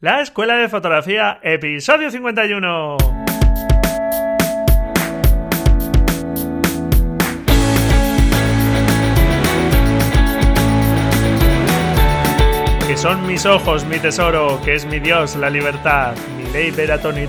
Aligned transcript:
La 0.00 0.20
Escuela 0.20 0.54
de 0.54 0.68
Fotografía, 0.68 1.40
episodio 1.42 2.08
51. 2.08 2.98
Que 12.86 12.96
son 12.96 13.26
mis 13.26 13.44
ojos, 13.44 13.84
mi 13.86 13.98
tesoro, 13.98 14.60
que 14.64 14.76
es 14.76 14.86
mi 14.86 15.00
Dios, 15.00 15.34
la 15.34 15.50
libertad, 15.50 16.14
mi 16.36 16.44
ley 16.52 16.70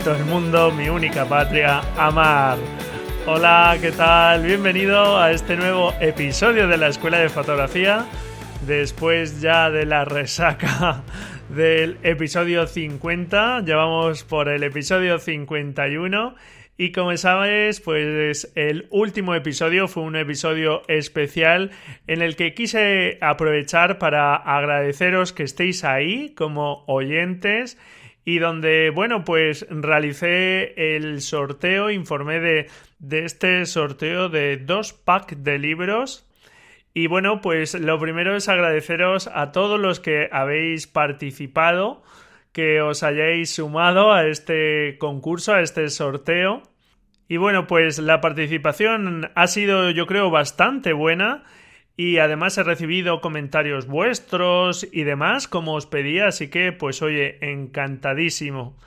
todo 0.03 0.15
el 0.15 0.25
mundo, 0.25 0.69
mi 0.69 0.89
única 0.89 1.25
patria, 1.25 1.81
amar. 1.97 2.59
Hola, 3.25 3.77
¿qué 3.81 3.91
tal? 3.91 4.43
Bienvenido 4.43 5.17
a 5.17 5.31
este 5.31 5.55
nuevo 5.55 5.95
episodio 5.99 6.67
de 6.67 6.77
la 6.77 6.89
Escuela 6.89 7.17
de 7.17 7.29
Fotografía. 7.29 8.05
Después 8.67 9.41
ya 9.41 9.71
de 9.71 9.87
la 9.87 10.05
resaca 10.05 11.01
del 11.49 11.97
episodio 12.03 12.67
50, 12.67 13.63
ya 13.65 13.75
vamos 13.75 14.23
por 14.23 14.49
el 14.49 14.63
episodio 14.63 15.17
51 15.17 16.35
y 16.77 16.91
como 16.91 17.17
sabes, 17.17 17.81
pues 17.81 18.51
el 18.55 18.87
último 18.91 19.35
episodio 19.35 19.87
fue 19.87 20.03
un 20.03 20.15
episodio 20.15 20.83
especial 20.87 21.71
en 22.07 22.21
el 22.21 22.35
que 22.35 22.53
quise 22.53 23.17
aprovechar 23.19 23.97
para 23.97 24.35
agradeceros 24.35 25.33
que 25.33 25.43
estéis 25.43 25.83
ahí 25.83 26.33
como 26.35 26.83
oyentes 26.87 27.77
y 28.23 28.37
donde, 28.37 28.91
bueno, 28.91 29.25
pues 29.25 29.65
realicé 29.69 30.95
el 30.95 31.21
sorteo, 31.21 31.89
informé 31.89 32.39
de, 32.39 32.67
de 32.99 33.25
este 33.25 33.65
sorteo 33.65 34.29
de 34.29 34.57
dos 34.57 34.93
packs 34.93 35.43
de 35.43 35.57
libros 35.57 36.28
y 36.93 37.07
bueno, 37.07 37.41
pues 37.41 37.75
lo 37.75 37.99
primero 37.99 38.35
es 38.35 38.49
agradeceros 38.49 39.27
a 39.27 39.51
todos 39.51 39.79
los 39.79 39.99
que 39.99 40.27
habéis 40.31 40.87
participado, 40.87 42.01
que 42.51 42.81
os 42.81 43.03
hayáis 43.03 43.53
sumado 43.53 44.11
a 44.11 44.25
este 44.25 44.97
concurso, 44.97 45.53
a 45.53 45.61
este 45.61 45.87
sorteo. 45.89 46.63
Y 47.27 47.37
bueno, 47.37 47.67
pues 47.67 47.99
la 47.99 48.21
participación 48.21 49.31
ha 49.35 49.47
sido 49.47 49.91
yo 49.91 50.07
creo 50.07 50.31
bastante 50.31 50.93
buena 50.93 51.43
y 51.95 52.17
además 52.17 52.57
he 52.57 52.63
recibido 52.63 53.21
comentarios 53.21 53.85
vuestros 53.85 54.87
y 54.91 55.03
demás 55.03 55.47
como 55.47 55.75
os 55.75 55.85
pedía, 55.85 56.27
así 56.27 56.49
que 56.49 56.71
pues 56.71 57.01
oye, 57.03 57.37
encantadísimo. 57.41 58.77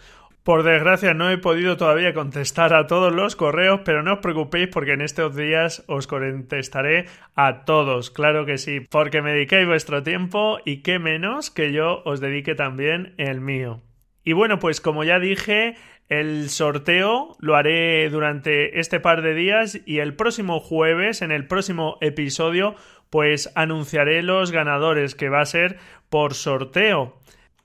Por 0.43 0.65
desgracia 0.65 1.15
no 1.15 1.31
he 1.31 1.39
podido 1.39 1.77
todavía 1.77 2.15
contestar 2.15 2.75
a 2.75 2.89
todos 2.89 3.13
los 3.13 3.37
correos, 3.37 3.83
pero 3.85 4.03
no 4.03 4.15
os 4.15 4.19
preocupéis 4.19 4.67
porque 4.67 4.95
en 4.95 5.01
estos 5.01 5.37
días 5.37 5.85
os 5.87 6.09
contestaré 6.09 7.07
a 7.37 7.65
todos, 7.65 8.11
claro 8.11 8.45
que 8.45 8.59
sí, 8.59 8.81
porque 8.81 9.23
me 9.23 9.35
dediquéis 9.35 9.69
vuestro 9.69 10.03
tiempo 10.03 10.59
y 10.65 10.79
qué 10.79 10.99
menos 10.99 11.53
que 11.53 11.73
yo 11.73 12.03
os 12.05 12.21
dedique 12.21 12.57
también 12.57 13.15
el 13.19 13.41
mío. 13.41 13.83
Y 14.25 14.33
bueno, 14.33 14.59
pues 14.59 14.81
como 14.81 15.05
ya 15.05 15.21
dije, 15.21 15.77
el 16.09 16.51
sorteo 16.51 17.37
lo 17.39 17.55
haré 17.55 18.11
durante 18.11 18.81
este 18.81 18.99
par 18.99 19.23
de 19.23 19.35
días 19.35 19.81
y 19.87 20.01
el 20.01 20.15
próximo 20.15 20.59
jueves, 20.59 21.23
en 21.23 21.31
el 21.31 21.47
próximo 21.47 21.99
episodio, 22.01 22.75
pues 23.11 23.53
anunciaré 23.55 24.23
los 24.23 24.51
ganadores 24.51 25.15
que 25.15 25.29
va 25.29 25.41
a 25.41 25.47
ser 25.47 25.79
por 26.11 26.35
sorteo. 26.35 27.17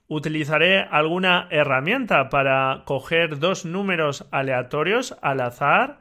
Utilizaré 0.10 0.80
alguna 0.80 1.48
herramienta 1.52 2.30
para 2.30 2.84
coger 2.86 3.40
dos 3.40 3.66
números 3.66 4.26
aleatorios 4.32 5.18
al 5.22 5.42
azar. 5.42 6.00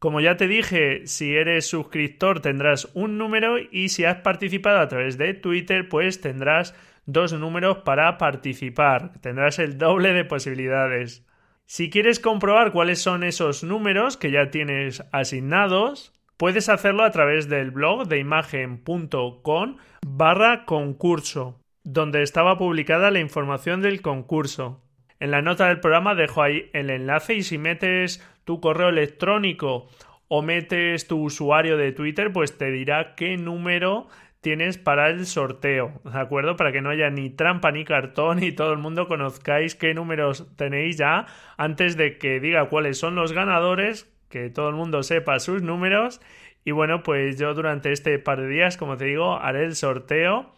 Como 0.00 0.20
ya 0.20 0.36
te 0.36 0.48
dije, 0.48 1.06
si 1.06 1.36
eres 1.36 1.68
suscriptor 1.68 2.40
tendrás 2.40 2.90
un 2.94 3.16
número 3.16 3.56
y 3.58 3.90
si 3.90 4.04
has 4.04 4.16
participado 4.16 4.80
a 4.80 4.88
través 4.88 5.18
de 5.18 5.34
Twitter, 5.34 5.88
pues 5.88 6.20
tendrás 6.20 6.74
dos 7.06 7.32
números 7.32 7.78
para 7.78 8.18
participar. 8.18 9.12
Tendrás 9.20 9.60
el 9.60 9.78
doble 9.78 10.12
de 10.12 10.24
posibilidades. 10.24 11.24
Si 11.66 11.90
quieres 11.90 12.20
comprobar 12.20 12.72
cuáles 12.72 13.00
son 13.00 13.22
esos 13.22 13.64
números 13.64 14.16
que 14.16 14.30
ya 14.30 14.50
tienes 14.50 15.04
asignados, 15.12 16.12
puedes 16.36 16.68
hacerlo 16.68 17.04
a 17.04 17.10
través 17.10 17.48
del 17.48 17.70
blog 17.70 18.06
de 18.08 18.18
imagen.com 18.18 19.76
barra 20.06 20.64
concurso, 20.66 21.63
donde 21.84 22.22
estaba 22.22 22.58
publicada 22.58 23.10
la 23.10 23.20
información 23.20 23.82
del 23.82 24.02
concurso. 24.02 24.82
En 25.20 25.30
la 25.30 25.42
nota 25.42 25.68
del 25.68 25.80
programa 25.80 26.14
dejo 26.14 26.42
ahí 26.42 26.70
el 26.72 26.90
enlace 26.90 27.34
y 27.34 27.42
si 27.42 27.58
metes 27.58 28.26
tu 28.44 28.60
correo 28.60 28.88
electrónico 28.88 29.88
o 30.28 30.42
metes 30.42 31.06
tu 31.06 31.22
usuario 31.22 31.76
de 31.76 31.92
Twitter, 31.92 32.32
pues 32.32 32.58
te 32.58 32.70
dirá 32.70 33.14
qué 33.14 33.36
número 33.36 34.08
tienes 34.40 34.76
para 34.76 35.08
el 35.08 35.24
sorteo, 35.24 36.02
¿de 36.04 36.18
acuerdo? 36.18 36.56
Para 36.56 36.70
que 36.70 36.82
no 36.82 36.90
haya 36.90 37.08
ni 37.08 37.30
trampa 37.30 37.72
ni 37.72 37.84
cartón 37.84 38.42
y 38.42 38.52
todo 38.52 38.72
el 38.72 38.78
mundo 38.78 39.08
conozcáis 39.08 39.74
qué 39.74 39.94
números 39.94 40.54
tenéis 40.56 40.98
ya 40.98 41.26
antes 41.56 41.96
de 41.96 42.18
que 42.18 42.40
diga 42.40 42.68
cuáles 42.68 42.98
son 42.98 43.14
los 43.14 43.32
ganadores, 43.32 44.12
que 44.28 44.50
todo 44.50 44.68
el 44.68 44.74
mundo 44.74 45.02
sepa 45.02 45.38
sus 45.38 45.62
números. 45.62 46.20
Y 46.64 46.72
bueno, 46.72 47.02
pues 47.02 47.38
yo 47.38 47.54
durante 47.54 47.92
este 47.92 48.18
par 48.18 48.40
de 48.40 48.48
días, 48.48 48.76
como 48.76 48.96
te 48.96 49.06
digo, 49.06 49.38
haré 49.38 49.64
el 49.64 49.76
sorteo. 49.76 50.52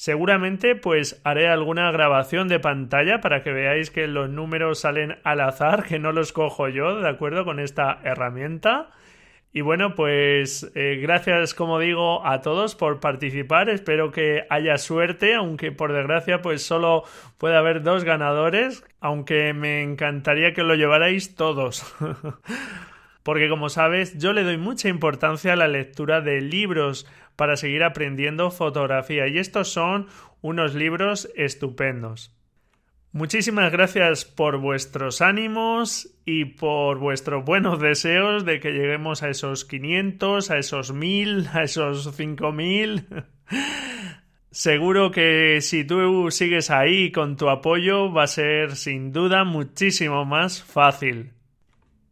Seguramente 0.00 0.76
pues 0.76 1.20
haré 1.24 1.46
alguna 1.46 1.92
grabación 1.92 2.48
de 2.48 2.58
pantalla 2.58 3.20
para 3.20 3.42
que 3.42 3.52
veáis 3.52 3.90
que 3.90 4.06
los 4.06 4.30
números 4.30 4.80
salen 4.80 5.18
al 5.24 5.42
azar, 5.42 5.84
que 5.84 5.98
no 5.98 6.10
los 6.10 6.32
cojo 6.32 6.70
yo, 6.70 7.02
¿de 7.02 7.06
acuerdo? 7.10 7.44
Con 7.44 7.60
esta 7.60 8.00
herramienta. 8.02 8.92
Y 9.52 9.60
bueno, 9.60 9.94
pues 9.94 10.72
eh, 10.74 10.98
gracias, 11.02 11.52
como 11.52 11.78
digo, 11.78 12.26
a 12.26 12.40
todos 12.40 12.76
por 12.76 12.98
participar. 12.98 13.68
Espero 13.68 14.10
que 14.10 14.46
haya 14.48 14.78
suerte, 14.78 15.34
aunque 15.34 15.70
por 15.70 15.92
desgracia, 15.92 16.40
pues 16.40 16.62
solo 16.62 17.04
puede 17.36 17.58
haber 17.58 17.82
dos 17.82 18.02
ganadores, 18.02 18.82
aunque 19.00 19.52
me 19.52 19.82
encantaría 19.82 20.54
que 20.54 20.62
lo 20.62 20.76
llevarais 20.76 21.34
todos. 21.34 21.94
Porque 23.22 23.50
como 23.50 23.68
sabes, 23.68 24.16
yo 24.16 24.32
le 24.32 24.44
doy 24.44 24.56
mucha 24.56 24.88
importancia 24.88 25.52
a 25.52 25.56
la 25.56 25.68
lectura 25.68 26.22
de 26.22 26.40
libros 26.40 27.06
para 27.40 27.56
seguir 27.56 27.84
aprendiendo 27.84 28.50
fotografía 28.50 29.26
y 29.26 29.38
estos 29.38 29.72
son 29.72 30.08
unos 30.42 30.74
libros 30.74 31.30
estupendos. 31.34 32.36
Muchísimas 33.12 33.72
gracias 33.72 34.26
por 34.26 34.58
vuestros 34.58 35.22
ánimos 35.22 36.14
y 36.26 36.44
por 36.44 36.98
vuestros 36.98 37.42
buenos 37.42 37.80
deseos 37.80 38.44
de 38.44 38.60
que 38.60 38.72
lleguemos 38.72 39.22
a 39.22 39.30
esos 39.30 39.64
500, 39.64 40.50
a 40.50 40.58
esos 40.58 40.92
1000, 40.92 41.48
a 41.54 41.62
esos 41.62 42.14
5000. 42.14 43.06
Seguro 44.50 45.10
que 45.10 45.62
si 45.62 45.84
tú 45.84 46.30
sigues 46.30 46.70
ahí 46.70 47.10
con 47.10 47.38
tu 47.38 47.48
apoyo 47.48 48.12
va 48.12 48.24
a 48.24 48.26
ser 48.26 48.76
sin 48.76 49.12
duda 49.12 49.44
muchísimo 49.44 50.26
más 50.26 50.62
fácil. 50.62 51.32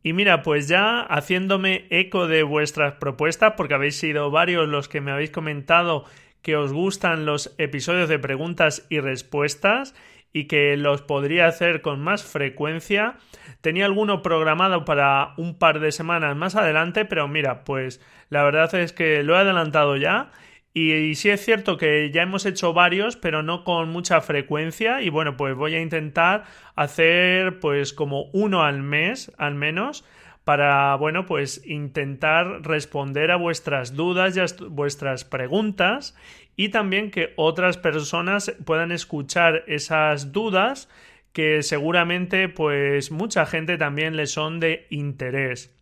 Y 0.09 0.15
mira, 0.15 0.41
pues 0.41 0.69
ya 0.69 1.03
haciéndome 1.03 1.85
eco 1.91 2.29
de 2.29 2.43
vuestras 2.43 2.95
propuestas, 2.95 3.53
porque 3.59 3.75
habéis 3.75 3.99
sido 3.99 4.31
varios 4.31 4.67
los 4.67 4.89
que 4.89 5.03
me 5.03 5.11
habéis 5.11 5.31
comentado 5.31 6.07
que 6.41 6.57
os 6.57 6.73
gustan 6.73 7.27
los 7.27 7.55
episodios 7.59 8.09
de 8.09 8.19
preguntas 8.19 8.87
y 8.89 9.01
respuestas 9.01 9.95
y 10.33 10.45
que 10.47 10.79
los 10.79 11.03
podría 11.03 11.47
hacer 11.47 11.83
con 11.83 12.01
más 12.01 12.25
frecuencia. 12.25 13.19
Tenía 13.61 13.85
alguno 13.85 14.23
programado 14.23 14.87
para 14.87 15.35
un 15.37 15.59
par 15.59 15.79
de 15.79 15.93
semanas 15.93 16.35
más 16.35 16.57
adelante, 16.57 17.05
pero 17.05 17.29
mira, 17.29 17.65
pues 17.65 18.01
la 18.31 18.43
verdad 18.45 18.75
es 18.77 18.95
que 18.95 19.23
lo 19.23 19.35
he 19.35 19.41
adelantado 19.41 19.97
ya. 19.97 20.31
Y, 20.79 21.17
sí 21.17 21.29
es 21.31 21.45
cierto 21.45 21.77
que 21.77 22.13
ya 22.13 22.23
hemos 22.23 22.47
hecho 22.47 22.73
varios, 22.73 23.17
pero 23.17 23.43
no 23.43 23.65
con 23.65 23.89
mucha 23.89 24.21
frecuencia. 24.21 25.03
Y 25.03 25.11
bueno, 25.11 25.37
pues 25.37 25.57
voy 25.57 25.75
a 25.75 25.81
intentar 25.81 26.45
hacer 26.77 27.59
pues 27.59 27.93
como 27.93 28.27
uno 28.33 28.63
al 28.63 28.85
mes, 28.85 29.33
al 29.39 29.57
menos, 29.57 30.05
para, 30.45 30.95
bueno, 30.95 31.27
pues 31.27 31.67
intentar 31.67 32.63
responder 32.63 33.33
a 33.33 33.37
vuestras 33.37 33.97
dudas 33.97 34.37
y 34.37 34.41
a 34.41 34.47
vuestras 34.69 35.25
preguntas 35.25 36.17
y 36.55 36.69
también 36.69 37.11
que 37.11 37.33
otras 37.35 37.77
personas 37.77 38.55
puedan 38.65 38.93
escuchar 38.93 39.65
esas 39.67 40.31
dudas 40.31 40.89
que 41.33 41.65
seguramente 41.65 42.49
pues 42.49 43.11
mucha 43.11 43.47
gente 43.47 43.79
también 43.79 44.17
le 44.17 44.29
son 44.29 44.61
de 44.61 44.87
interés. 44.91 45.78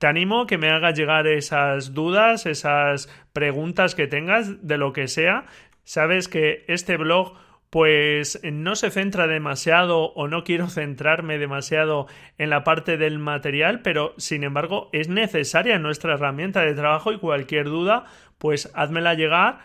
Te 0.00 0.06
animo 0.06 0.40
a 0.40 0.46
que 0.46 0.56
me 0.56 0.70
hagas 0.70 0.98
llegar 0.98 1.26
esas 1.26 1.92
dudas, 1.92 2.46
esas 2.46 3.14
preguntas 3.34 3.94
que 3.94 4.06
tengas 4.06 4.66
de 4.66 4.78
lo 4.78 4.94
que 4.94 5.08
sea. 5.08 5.44
Sabes 5.84 6.26
que 6.26 6.64
este 6.68 6.96
blog 6.96 7.34
pues 7.68 8.40
no 8.42 8.76
se 8.76 8.90
centra 8.90 9.26
demasiado 9.26 10.04
o 10.14 10.26
no 10.26 10.42
quiero 10.42 10.70
centrarme 10.70 11.36
demasiado 11.36 12.06
en 12.38 12.48
la 12.48 12.64
parte 12.64 12.96
del 12.96 13.18
material, 13.18 13.82
pero 13.82 14.14
sin 14.16 14.42
embargo 14.42 14.88
es 14.94 15.10
necesaria 15.10 15.78
nuestra 15.78 16.14
herramienta 16.14 16.62
de 16.62 16.72
trabajo 16.72 17.12
y 17.12 17.18
cualquier 17.18 17.66
duda 17.66 18.06
pues 18.38 18.72
házmela 18.74 19.12
llegar 19.12 19.58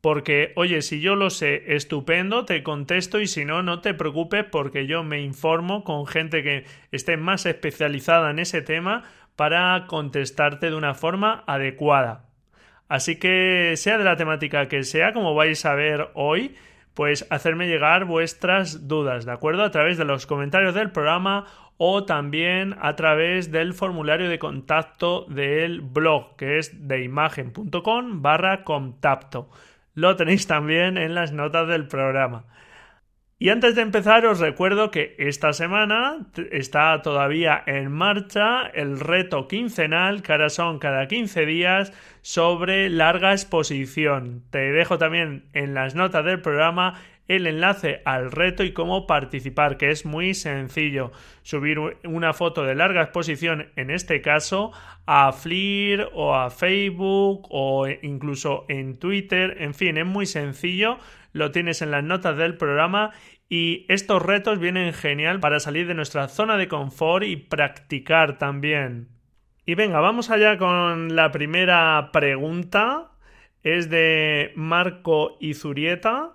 porque, 0.00 0.52
oye, 0.56 0.82
si 0.82 1.00
yo 1.00 1.14
lo 1.14 1.30
sé, 1.30 1.74
estupendo, 1.76 2.44
te 2.44 2.64
contesto 2.64 3.20
y 3.20 3.28
si 3.28 3.44
no, 3.44 3.62
no 3.62 3.80
te 3.80 3.94
preocupes 3.94 4.44
porque 4.44 4.88
yo 4.88 5.04
me 5.04 5.22
informo 5.22 5.84
con 5.84 6.06
gente 6.06 6.42
que 6.42 6.64
esté 6.90 7.16
más 7.16 7.46
especializada 7.46 8.30
en 8.32 8.40
ese 8.40 8.62
tema 8.62 9.04
para 9.36 9.86
contestarte 9.86 10.70
de 10.70 10.76
una 10.76 10.94
forma 10.94 11.44
adecuada. 11.46 12.26
Así 12.88 13.18
que, 13.18 13.74
sea 13.76 13.98
de 13.98 14.04
la 14.04 14.16
temática 14.16 14.68
que 14.68 14.84
sea, 14.84 15.12
como 15.12 15.34
vais 15.34 15.64
a 15.64 15.74
ver 15.74 16.10
hoy, 16.14 16.54
pues 16.94 17.26
hacerme 17.30 17.66
llegar 17.66 18.04
vuestras 18.04 18.86
dudas, 18.86 19.24
¿de 19.24 19.32
acuerdo? 19.32 19.62
A 19.62 19.70
través 19.70 19.96
de 19.96 20.04
los 20.04 20.26
comentarios 20.26 20.74
del 20.74 20.90
programa 20.90 21.46
o 21.78 22.04
también 22.04 22.76
a 22.80 22.94
través 22.94 23.50
del 23.50 23.72
formulario 23.72 24.28
de 24.28 24.38
contacto 24.38 25.24
del 25.28 25.80
blog 25.80 26.36
que 26.36 26.58
es 26.58 26.86
deimagen.com 26.86 28.22
barra 28.22 28.62
contacto. 28.62 29.48
Lo 29.94 30.16
tenéis 30.16 30.46
también 30.46 30.96
en 30.96 31.14
las 31.14 31.32
notas 31.32 31.68
del 31.68 31.88
programa. 31.88 32.44
Y 33.42 33.48
antes 33.48 33.74
de 33.74 33.82
empezar 33.82 34.24
os 34.24 34.38
recuerdo 34.38 34.92
que 34.92 35.16
esta 35.18 35.52
semana 35.52 36.28
está 36.52 37.02
todavía 37.02 37.60
en 37.66 37.90
marcha 37.90 38.68
el 38.72 39.00
reto 39.00 39.48
quincenal, 39.48 40.22
que 40.22 40.30
ahora 40.30 40.48
son 40.48 40.78
cada 40.78 41.08
15 41.08 41.44
días, 41.44 41.92
sobre 42.20 42.88
larga 42.88 43.32
exposición. 43.32 44.44
Te 44.50 44.70
dejo 44.70 44.96
también 44.96 45.46
en 45.54 45.74
las 45.74 45.96
notas 45.96 46.24
del 46.24 46.40
programa 46.40 47.00
el 47.26 47.48
enlace 47.48 48.02
al 48.04 48.30
reto 48.30 48.62
y 48.62 48.72
cómo 48.72 49.08
participar, 49.08 49.76
que 49.76 49.90
es 49.90 50.04
muy 50.04 50.34
sencillo. 50.34 51.10
Subir 51.42 51.78
una 52.04 52.34
foto 52.34 52.64
de 52.64 52.76
larga 52.76 53.02
exposición, 53.02 53.70
en 53.74 53.90
este 53.90 54.20
caso, 54.20 54.70
a 55.06 55.32
Flir 55.32 56.08
o 56.12 56.34
a 56.36 56.50
Facebook 56.50 57.46
o 57.50 57.88
incluso 58.02 58.66
en 58.68 58.98
Twitter. 58.98 59.56
En 59.60 59.74
fin, 59.74 59.98
es 59.98 60.06
muy 60.06 60.26
sencillo. 60.26 60.98
Lo 61.32 61.50
tienes 61.50 61.80
en 61.80 61.90
las 61.90 62.04
notas 62.04 62.36
del 62.36 62.56
programa 62.56 63.12
y 63.52 63.84
estos 63.88 64.22
retos 64.22 64.58
vienen 64.58 64.94
genial 64.94 65.38
para 65.38 65.60
salir 65.60 65.86
de 65.86 65.92
nuestra 65.92 66.28
zona 66.28 66.56
de 66.56 66.68
confort 66.68 67.22
y 67.26 67.36
practicar 67.36 68.38
también. 68.38 69.08
Y 69.66 69.74
venga, 69.74 70.00
vamos 70.00 70.30
allá 70.30 70.56
con 70.56 71.14
la 71.14 71.30
primera 71.32 72.08
pregunta. 72.14 73.10
Es 73.62 73.90
de 73.90 74.52
Marco 74.56 75.36
Izurieta 75.38 76.34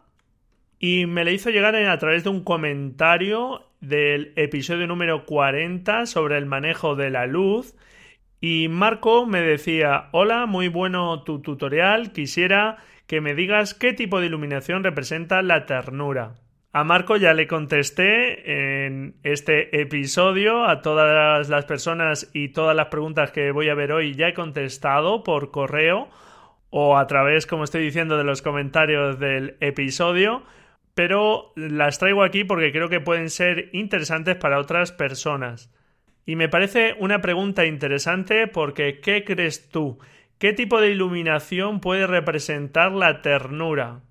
y 0.77 1.07
me 1.07 1.25
le 1.25 1.33
hizo 1.33 1.49
llegar 1.49 1.75
a 1.75 1.97
través 1.97 2.23
de 2.23 2.29
un 2.29 2.43
comentario 2.43 3.63
del 3.81 4.31
episodio 4.35 4.85
número 4.85 5.25
40 5.25 6.05
sobre 6.05 6.37
el 6.37 6.45
manejo 6.45 6.95
de 6.95 7.09
la 7.09 7.25
luz. 7.25 7.75
Y 8.41 8.67
Marco 8.67 9.25
me 9.25 9.41
decía, 9.41 10.09
hola, 10.11 10.45
muy 10.45 10.67
bueno 10.67 11.23
tu 11.23 11.41
tutorial, 11.41 12.11
quisiera 12.11 12.77
que 13.07 13.21
me 13.21 13.33
digas 13.33 13.73
qué 13.73 13.93
tipo 13.93 14.19
de 14.19 14.27
iluminación 14.27 14.83
representa 14.83 15.41
la 15.41 15.65
ternura. 15.65 16.35
A 16.73 16.83
Marco 16.83 17.17
ya 17.17 17.33
le 17.33 17.47
contesté 17.47 18.85
en 18.87 19.15
este 19.23 19.81
episodio, 19.81 20.65
a 20.65 20.81
todas 20.81 21.49
las 21.49 21.65
personas 21.65 22.29
y 22.33 22.49
todas 22.49 22.75
las 22.75 22.87
preguntas 22.87 23.31
que 23.31 23.51
voy 23.51 23.69
a 23.69 23.75
ver 23.75 23.91
hoy 23.91 24.13
ya 24.13 24.27
he 24.27 24.33
contestado 24.33 25.23
por 25.23 25.51
correo 25.51 26.09
o 26.69 26.97
a 26.97 27.07
través, 27.07 27.47
como 27.47 27.63
estoy 27.63 27.83
diciendo, 27.83 28.17
de 28.17 28.23
los 28.23 28.41
comentarios 28.41 29.17
del 29.19 29.57
episodio 29.59 30.43
pero 30.97 31.53
las 31.55 31.99
traigo 31.99 32.23
aquí 32.23 32.43
porque 32.43 32.71
creo 32.71 32.89
que 32.89 32.99
pueden 32.99 33.29
ser 33.29 33.69
interesantes 33.71 34.35
para 34.35 34.57
otras 34.57 34.91
personas. 34.91 35.71
Y 36.25 36.35
me 36.35 36.49
parece 36.49 36.95
una 36.97 37.21
pregunta 37.21 37.67
interesante 37.67 38.47
porque 38.47 38.99
¿qué 38.99 39.23
crees 39.23 39.69
tú? 39.69 39.99
¿Qué 40.39 40.53
tipo 40.53 40.81
de 40.81 40.89
iluminación 40.89 41.81
puede 41.81 42.07
representar 42.07 42.93
la 42.93 43.21
ternura? 43.21 44.01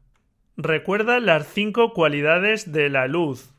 Recuerda 0.59 1.21
las 1.21 1.47
cinco 1.53 1.93
cualidades 1.93 2.73
de 2.73 2.89
la 2.89 3.09
luz. 3.09 3.53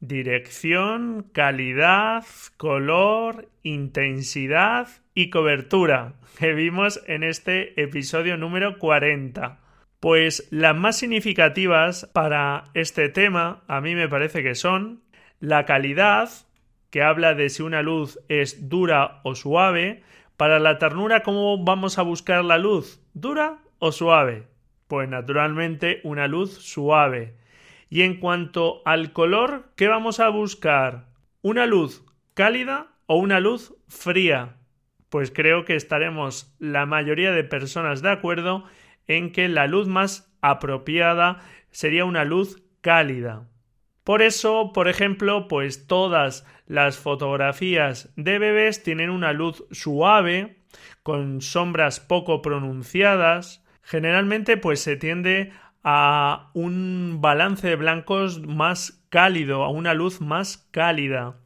Dirección, 0.00 1.30
calidad, 1.32 2.24
color, 2.56 3.48
intensidad 3.62 4.88
y 5.14 5.30
cobertura 5.30 6.14
que 6.40 6.52
vimos 6.52 7.04
en 7.06 7.22
este 7.22 7.80
episodio 7.80 8.36
número 8.36 8.78
40. 8.78 9.60
Pues 10.00 10.48
las 10.50 10.74
más 10.74 10.98
significativas 10.98 12.10
para 12.12 12.64
este 12.74 13.08
tema 13.08 13.62
a 13.68 13.80
mí 13.80 13.94
me 13.94 14.08
parece 14.08 14.42
que 14.42 14.56
son 14.56 15.04
la 15.38 15.64
calidad, 15.66 16.30
que 16.90 17.02
habla 17.02 17.34
de 17.34 17.48
si 17.48 17.62
una 17.62 17.82
luz 17.82 18.18
es 18.28 18.68
dura 18.68 19.20
o 19.22 19.36
suave. 19.36 20.02
Para 20.36 20.58
la 20.58 20.78
ternura, 20.78 21.22
¿cómo 21.22 21.62
vamos 21.62 21.98
a 21.98 22.02
buscar 22.02 22.44
la 22.44 22.58
luz? 22.58 23.00
¿Dura 23.14 23.58
o 23.78 23.92
suave? 23.92 24.49
Pues 24.90 25.08
naturalmente 25.08 26.00
una 26.02 26.26
luz 26.26 26.52
suave. 26.52 27.36
Y 27.90 28.02
en 28.02 28.16
cuanto 28.16 28.82
al 28.84 29.12
color, 29.12 29.70
¿qué 29.76 29.86
vamos 29.86 30.18
a 30.18 30.28
buscar? 30.30 31.06
¿Una 31.42 31.64
luz 31.64 32.04
cálida 32.34 32.88
o 33.06 33.14
una 33.14 33.38
luz 33.38 33.72
fría? 33.86 34.56
Pues 35.08 35.30
creo 35.30 35.64
que 35.64 35.76
estaremos 35.76 36.56
la 36.58 36.86
mayoría 36.86 37.30
de 37.30 37.44
personas 37.44 38.02
de 38.02 38.10
acuerdo 38.10 38.64
en 39.06 39.30
que 39.30 39.48
la 39.48 39.68
luz 39.68 39.86
más 39.86 40.36
apropiada 40.40 41.38
sería 41.70 42.04
una 42.04 42.24
luz 42.24 42.60
cálida. 42.80 43.46
Por 44.02 44.22
eso, 44.22 44.72
por 44.72 44.88
ejemplo, 44.88 45.46
pues 45.46 45.86
todas 45.86 46.44
las 46.66 46.98
fotografías 46.98 48.12
de 48.16 48.40
bebés 48.40 48.82
tienen 48.82 49.10
una 49.10 49.32
luz 49.32 49.64
suave, 49.70 50.56
con 51.04 51.42
sombras 51.42 52.00
poco 52.00 52.42
pronunciadas. 52.42 53.64
Generalmente, 53.90 54.56
pues 54.56 54.78
se 54.78 54.96
tiende 54.96 55.50
a 55.82 56.52
un 56.54 57.18
balance 57.20 57.66
de 57.66 57.74
blancos 57.74 58.40
más 58.46 59.04
cálido, 59.08 59.64
a 59.64 59.68
una 59.68 59.94
luz 59.94 60.20
más 60.20 60.68
cálida. 60.70 61.40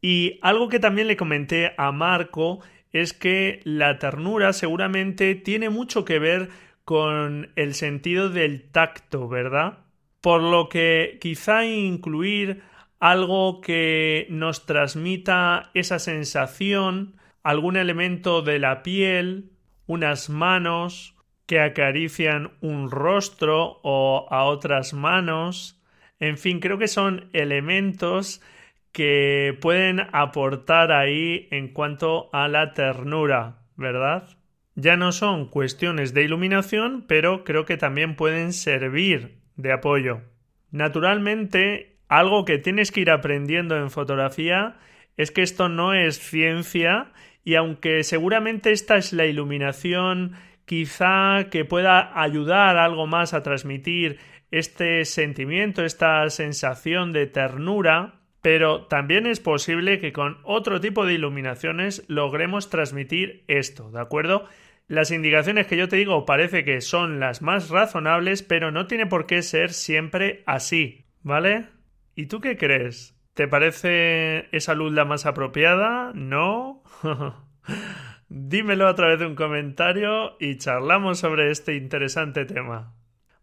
Y 0.00 0.38
algo 0.40 0.70
que 0.70 0.80
también 0.80 1.06
le 1.06 1.18
comenté 1.18 1.74
a 1.76 1.92
Marco 1.92 2.60
es 2.92 3.12
que 3.12 3.60
la 3.64 3.98
ternura 3.98 4.54
seguramente 4.54 5.34
tiene 5.34 5.68
mucho 5.68 6.06
que 6.06 6.18
ver 6.18 6.48
con 6.86 7.52
el 7.56 7.74
sentido 7.74 8.30
del 8.30 8.70
tacto, 8.70 9.28
¿verdad? 9.28 9.80
Por 10.22 10.40
lo 10.40 10.70
que 10.70 11.18
quizá 11.20 11.66
incluir 11.66 12.62
algo 13.00 13.60
que 13.60 14.26
nos 14.30 14.64
transmita 14.64 15.70
esa 15.74 15.98
sensación, 15.98 17.16
algún 17.42 17.76
elemento 17.76 18.40
de 18.40 18.58
la 18.60 18.82
piel, 18.82 19.50
unas 19.86 20.30
manos 20.30 21.16
que 21.52 21.60
acarician 21.60 22.52
un 22.62 22.90
rostro 22.90 23.78
o 23.82 24.26
a 24.30 24.44
otras 24.44 24.94
manos, 24.94 25.78
en 26.18 26.38
fin, 26.38 26.60
creo 26.60 26.78
que 26.78 26.88
son 26.88 27.28
elementos 27.34 28.40
que 28.90 29.58
pueden 29.60 30.00
aportar 30.14 30.92
ahí 30.92 31.48
en 31.50 31.68
cuanto 31.68 32.30
a 32.32 32.48
la 32.48 32.72
ternura, 32.72 33.58
¿verdad? 33.76 34.30
ya 34.76 34.96
no 34.96 35.12
son 35.12 35.44
cuestiones 35.44 36.14
de 36.14 36.22
iluminación, 36.22 37.04
pero 37.06 37.44
creo 37.44 37.66
que 37.66 37.76
también 37.76 38.16
pueden 38.16 38.54
servir 38.54 39.42
de 39.56 39.74
apoyo. 39.74 40.22
Naturalmente, 40.70 41.98
algo 42.08 42.46
que 42.46 42.56
tienes 42.56 42.92
que 42.92 43.02
ir 43.02 43.10
aprendiendo 43.10 43.76
en 43.76 43.90
fotografía 43.90 44.78
es 45.18 45.30
que 45.30 45.42
esto 45.42 45.68
no 45.68 45.92
es 45.92 46.18
ciencia 46.18 47.12
y 47.44 47.56
aunque 47.56 48.04
seguramente 48.04 48.72
esta 48.72 48.96
es 48.96 49.12
la 49.12 49.26
iluminación 49.26 50.32
quizá 50.64 51.48
que 51.50 51.64
pueda 51.64 52.20
ayudar 52.20 52.76
algo 52.76 53.06
más 53.06 53.34
a 53.34 53.42
transmitir 53.42 54.18
este 54.50 55.04
sentimiento, 55.04 55.84
esta 55.84 56.28
sensación 56.30 57.12
de 57.12 57.26
ternura, 57.26 58.20
pero 58.42 58.86
también 58.86 59.26
es 59.26 59.40
posible 59.40 59.98
que 59.98 60.12
con 60.12 60.38
otro 60.44 60.80
tipo 60.80 61.06
de 61.06 61.14
iluminaciones 61.14 62.04
logremos 62.08 62.70
transmitir 62.70 63.44
esto, 63.48 63.90
¿de 63.90 64.00
acuerdo? 64.00 64.46
Las 64.88 65.10
indicaciones 65.10 65.66
que 65.66 65.76
yo 65.76 65.88
te 65.88 65.96
digo 65.96 66.26
parece 66.26 66.64
que 66.64 66.80
son 66.80 67.18
las 67.18 67.40
más 67.40 67.70
razonables, 67.70 68.42
pero 68.42 68.70
no 68.70 68.86
tiene 68.86 69.06
por 69.06 69.26
qué 69.26 69.42
ser 69.42 69.72
siempre 69.72 70.42
así, 70.44 71.06
¿vale? 71.22 71.68
¿Y 72.14 72.26
tú 72.26 72.40
qué 72.40 72.58
crees? 72.58 73.16
¿Te 73.32 73.48
parece 73.48 74.54
esa 74.54 74.74
luz 74.74 74.92
la 74.92 75.06
más 75.06 75.24
apropiada? 75.24 76.12
¿No? 76.14 76.82
Dímelo 78.34 78.88
a 78.88 78.94
través 78.94 79.18
de 79.18 79.26
un 79.26 79.34
comentario 79.34 80.38
y 80.40 80.56
charlamos 80.56 81.18
sobre 81.18 81.50
este 81.50 81.76
interesante 81.76 82.46
tema. 82.46 82.94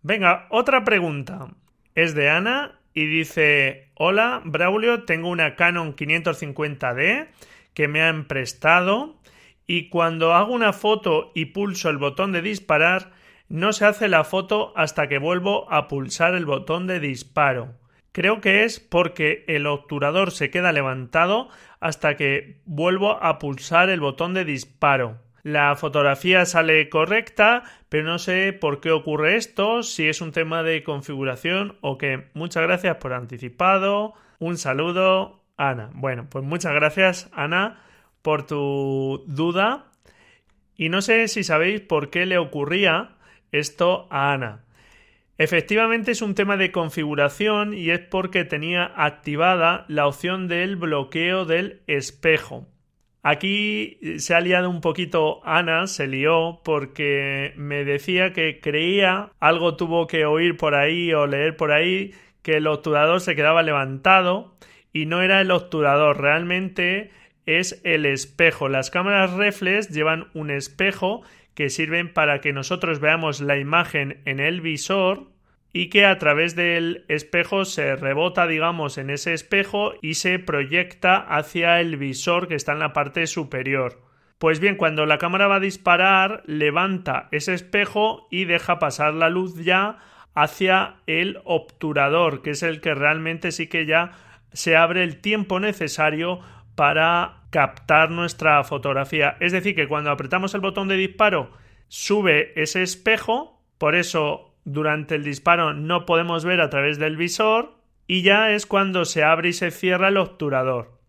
Venga, 0.01 0.47
otra 0.49 0.83
pregunta. 0.83 1.49
Es 1.93 2.15
de 2.15 2.31
Ana 2.31 2.79
y 2.95 3.05
dice, 3.05 3.91
hola, 3.93 4.41
Braulio, 4.43 5.03
tengo 5.03 5.29
una 5.29 5.55
Canon 5.55 5.95
550D 5.95 7.27
que 7.75 7.87
me 7.87 8.01
han 8.01 8.27
prestado 8.27 9.19
y 9.67 9.89
cuando 9.89 10.33
hago 10.33 10.53
una 10.53 10.73
foto 10.73 11.33
y 11.35 11.45
pulso 11.45 11.91
el 11.91 11.99
botón 11.99 12.31
de 12.31 12.41
disparar, 12.41 13.11
no 13.47 13.73
se 13.73 13.85
hace 13.85 14.07
la 14.07 14.23
foto 14.23 14.73
hasta 14.75 15.07
que 15.07 15.19
vuelvo 15.19 15.71
a 15.71 15.87
pulsar 15.87 16.33
el 16.33 16.47
botón 16.47 16.87
de 16.87 16.99
disparo. 16.99 17.75
Creo 18.19 18.41
que 18.41 18.65
es 18.65 18.81
porque 18.81 19.45
el 19.47 19.65
obturador 19.65 20.31
se 20.31 20.49
queda 20.49 20.73
levantado 20.73 21.47
hasta 21.79 22.17
que 22.17 22.59
vuelvo 22.65 23.11
a 23.23 23.39
pulsar 23.39 23.89
el 23.89 24.01
botón 24.01 24.33
de 24.33 24.43
disparo. 24.43 25.19
La 25.41 25.73
fotografía 25.77 26.43
sale 26.43 26.89
correcta, 26.89 27.63
pero 27.87 28.03
no 28.03 28.19
sé 28.19 28.51
por 28.51 28.81
qué 28.81 28.91
ocurre 28.91 29.37
esto, 29.37 29.83
si 29.83 30.09
es 30.09 30.19
un 30.19 30.33
tema 30.33 30.63
de 30.63 30.83
configuración 30.83 31.77
o 31.79 31.97
que 31.97 32.25
muchas 32.33 32.63
gracias 32.63 32.97
por 32.97 33.13
anticipado. 33.13 34.15
Un 34.37 34.57
saludo, 34.57 35.39
Ana. 35.55 35.89
Bueno, 35.93 36.27
pues 36.29 36.43
muchas 36.43 36.73
gracias, 36.73 37.29
Ana 37.31 37.79
por 38.21 38.45
tu 38.45 39.23
duda. 39.27 39.85
Y 40.75 40.89
no 40.89 41.01
sé 41.01 41.29
si 41.29 41.45
sabéis 41.45 41.79
por 41.79 42.09
qué 42.09 42.25
le 42.25 42.37
ocurría 42.37 43.11
esto 43.53 44.07
a 44.09 44.33
Ana. 44.33 44.65
Efectivamente 45.39 46.11
es 46.11 46.21
un 46.21 46.35
tema 46.35 46.57
de 46.57 46.73
configuración 46.73 47.73
y 47.73 47.91
es 47.91 48.01
porque 48.01 48.43
tenía 48.43 48.91
activada 48.97 49.85
la 49.87 50.05
opción 50.05 50.49
del 50.49 50.75
bloqueo 50.75 51.45
del 51.45 51.81
espejo. 51.87 52.67
Aquí 53.23 53.99
se 54.17 54.35
ha 54.35 54.41
liado 54.41 54.69
un 54.69 54.81
poquito 54.81 55.39
Ana, 55.45 55.87
se 55.87 56.07
lió 56.07 56.59
porque 56.65 57.53
me 57.55 57.85
decía 57.85 58.33
que 58.33 58.59
creía, 58.59 59.31
algo 59.39 59.77
tuvo 59.77 60.07
que 60.07 60.25
oír 60.25 60.57
por 60.57 60.75
ahí 60.75 61.13
o 61.13 61.25
leer 61.25 61.55
por 61.55 61.71
ahí, 61.71 62.11
que 62.41 62.57
el 62.57 62.67
obturador 62.67 63.21
se 63.21 63.37
quedaba 63.37 63.63
levantado 63.63 64.57
y 64.91 65.05
no 65.05 65.21
era 65.21 65.39
el 65.39 65.51
obturador, 65.51 66.19
realmente 66.19 67.11
es 67.45 67.79
el 67.85 68.05
espejo. 68.05 68.67
Las 68.67 68.91
cámaras 68.91 69.31
reflex 69.31 69.87
llevan 69.89 70.27
un 70.33 70.51
espejo 70.51 71.21
que 71.59 71.69
sirven 71.69 72.13
para 72.13 72.39
que 72.39 72.53
nosotros 72.53 73.01
veamos 73.01 73.41
la 73.41 73.57
imagen 73.57 74.21
en 74.23 74.39
el 74.39 74.61
visor 74.61 75.27
y 75.73 75.89
que 75.89 76.05
a 76.05 76.17
través 76.17 76.55
del 76.55 77.03
espejo 77.09 77.65
se 77.65 77.97
rebota, 77.97 78.47
digamos, 78.47 78.97
en 78.97 79.09
ese 79.09 79.33
espejo 79.33 79.91
y 80.01 80.13
se 80.13 80.39
proyecta 80.39 81.17
hacia 81.17 81.81
el 81.81 81.97
visor 81.97 82.47
que 82.47 82.55
está 82.55 82.71
en 82.71 82.79
la 82.79 82.93
parte 82.93 83.27
superior. 83.27 84.01
Pues 84.37 84.61
bien, 84.61 84.77
cuando 84.77 85.05
la 85.05 85.17
cámara 85.17 85.47
va 85.47 85.57
a 85.57 85.59
disparar, 85.59 86.43
levanta 86.45 87.27
ese 87.33 87.55
espejo 87.55 88.29
y 88.31 88.45
deja 88.45 88.79
pasar 88.79 89.13
la 89.13 89.29
luz 89.29 89.61
ya 89.61 89.97
hacia 90.35 91.01
el 91.07 91.41
obturador, 91.43 92.41
que 92.41 92.51
es 92.51 92.63
el 92.63 92.79
que 92.79 92.93
realmente 92.93 93.51
sí 93.51 93.67
que 93.67 93.85
ya 93.85 94.13
se 94.53 94.77
abre 94.77 95.03
el 95.03 95.19
tiempo 95.19 95.59
necesario 95.59 96.39
para 96.79 97.41
captar 97.49 98.09
nuestra 98.09 98.63
fotografía. 98.63 99.35
Es 99.41 99.51
decir, 99.51 99.75
que 99.75 99.89
cuando 99.89 100.11
apretamos 100.11 100.53
el 100.53 100.61
botón 100.61 100.87
de 100.87 100.95
disparo, 100.95 101.51
sube 101.89 102.53
ese 102.55 102.83
espejo, 102.83 103.61
por 103.77 103.95
eso 103.95 104.55
durante 104.63 105.15
el 105.15 105.25
disparo 105.25 105.73
no 105.73 106.05
podemos 106.05 106.45
ver 106.45 106.61
a 106.61 106.69
través 106.69 106.97
del 106.97 107.17
visor 107.17 107.75
y 108.07 108.21
ya 108.21 108.51
es 108.51 108.65
cuando 108.65 109.03
se 109.03 109.25
abre 109.25 109.49
y 109.49 109.53
se 109.53 109.71
cierra 109.71 110.07
el 110.07 110.15
obturador. 110.15 111.01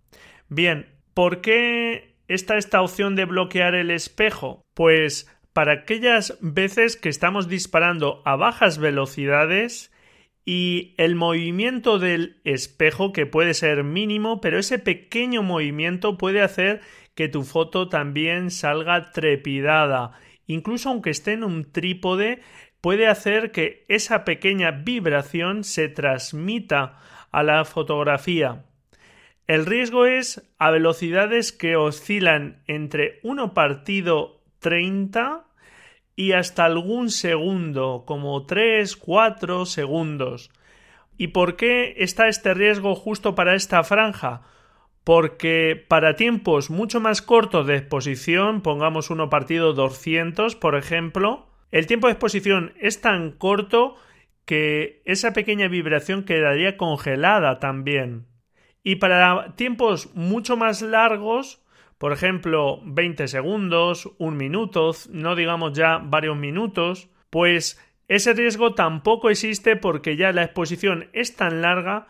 Bien, 0.49 0.89
¿por 1.15 1.41
qué 1.41 2.17
está 2.27 2.57
esta 2.57 2.83
opción 2.83 3.15
de 3.15 3.27
bloquear 3.27 3.77
el 3.77 3.93
espejo? 3.93 4.63
Pues 4.75 5.31
para 5.53 5.75
aquellas 5.75 6.37
veces 6.41 6.97
que 6.97 7.11
estamos 7.11 7.47
disparando 7.47 8.23
a 8.25 8.35
bajas 8.35 8.79
velocidades 8.79 9.93
y 10.45 10.95
el 10.97 11.15
movimiento 11.15 11.99
del 11.99 12.41
espejo 12.45 13.13
que 13.13 13.27
puede 13.27 13.55
ser 13.55 13.85
mínimo, 13.85 14.41
pero 14.41 14.59
ese 14.59 14.79
pequeño 14.79 15.43
movimiento 15.43 16.17
puede 16.17 16.41
hacer 16.41 16.81
que 17.15 17.29
tu 17.29 17.43
foto 17.43 17.89
también 17.89 18.51
salga 18.51 19.13
trepidada. 19.13 20.13
Incluso 20.47 20.89
aunque 20.89 21.11
esté 21.11 21.33
en 21.33 21.45
un 21.45 21.71
trípode, 21.71 22.41
puede 22.81 23.07
hacer 23.07 23.53
que 23.53 23.85
esa 23.89 24.25
pequeña 24.25 24.71
vibración 24.71 25.65
se 25.65 25.89
transmita 25.89 26.99
a 27.31 27.43
la 27.43 27.65
fotografía. 27.65 28.65
El 29.47 29.67
riesgo 29.67 30.07
es 30.07 30.49
a 30.59 30.71
velocidades 30.71 31.53
que 31.53 31.77
oscilan 31.77 32.63
entre 32.67 33.21
1 33.23 33.53
partido 33.53 34.43
30 34.61 35.45
y 36.21 36.33
hasta 36.33 36.67
algún 36.67 37.09
segundo, 37.09 38.05
como 38.07 38.45
3, 38.45 38.95
4 38.95 39.65
segundos. 39.65 40.51
¿Y 41.17 41.29
por 41.29 41.57
qué 41.57 41.95
está 41.97 42.29
este 42.29 42.53
riesgo 42.53 42.95
justo 42.95 43.35
para 43.35 43.55
esta 43.55 43.83
franja? 43.85 44.43
Porque 45.03 45.83
para 45.89 46.17
tiempos 46.17 46.69
mucho 46.69 47.01
más 47.01 47.23
cortos 47.23 47.67
de 47.67 47.77
exposición, 47.77 48.61
pongamos 48.61 49.09
1 49.09 49.31
partido 49.31 49.73
200, 49.73 50.57
por 50.57 50.75
ejemplo, 50.75 51.47
el 51.71 51.87
tiempo 51.87 52.07
de 52.07 52.13
exposición 52.13 52.75
es 52.79 53.01
tan 53.01 53.31
corto 53.31 53.97
que 54.45 55.01
esa 55.07 55.33
pequeña 55.33 55.69
vibración 55.69 56.25
quedaría 56.25 56.77
congelada 56.77 57.61
también. 57.61 58.27
Y 58.83 58.97
para 58.97 59.55
tiempos 59.57 60.15
mucho 60.15 60.59
más 60.59 60.83
largos, 60.83 61.60
por 62.01 62.15
ejemplo, 62.15 62.81
20 62.83 63.29
segundos, 63.29 64.11
un 64.17 64.39
minuto, 64.39 64.93
no 65.11 65.37
digamos 65.37 65.75
ya 65.75 65.99
varios 65.99 66.35
minutos, 66.35 67.11
pues 67.29 67.79
ese 68.09 68.33
riesgo 68.33 68.73
tampoco 68.73 69.29
existe 69.29 69.77
porque 69.77 70.17
ya 70.17 70.33
la 70.33 70.45
exposición 70.45 71.11
es 71.13 71.37
tan 71.37 71.61
larga 71.61 72.07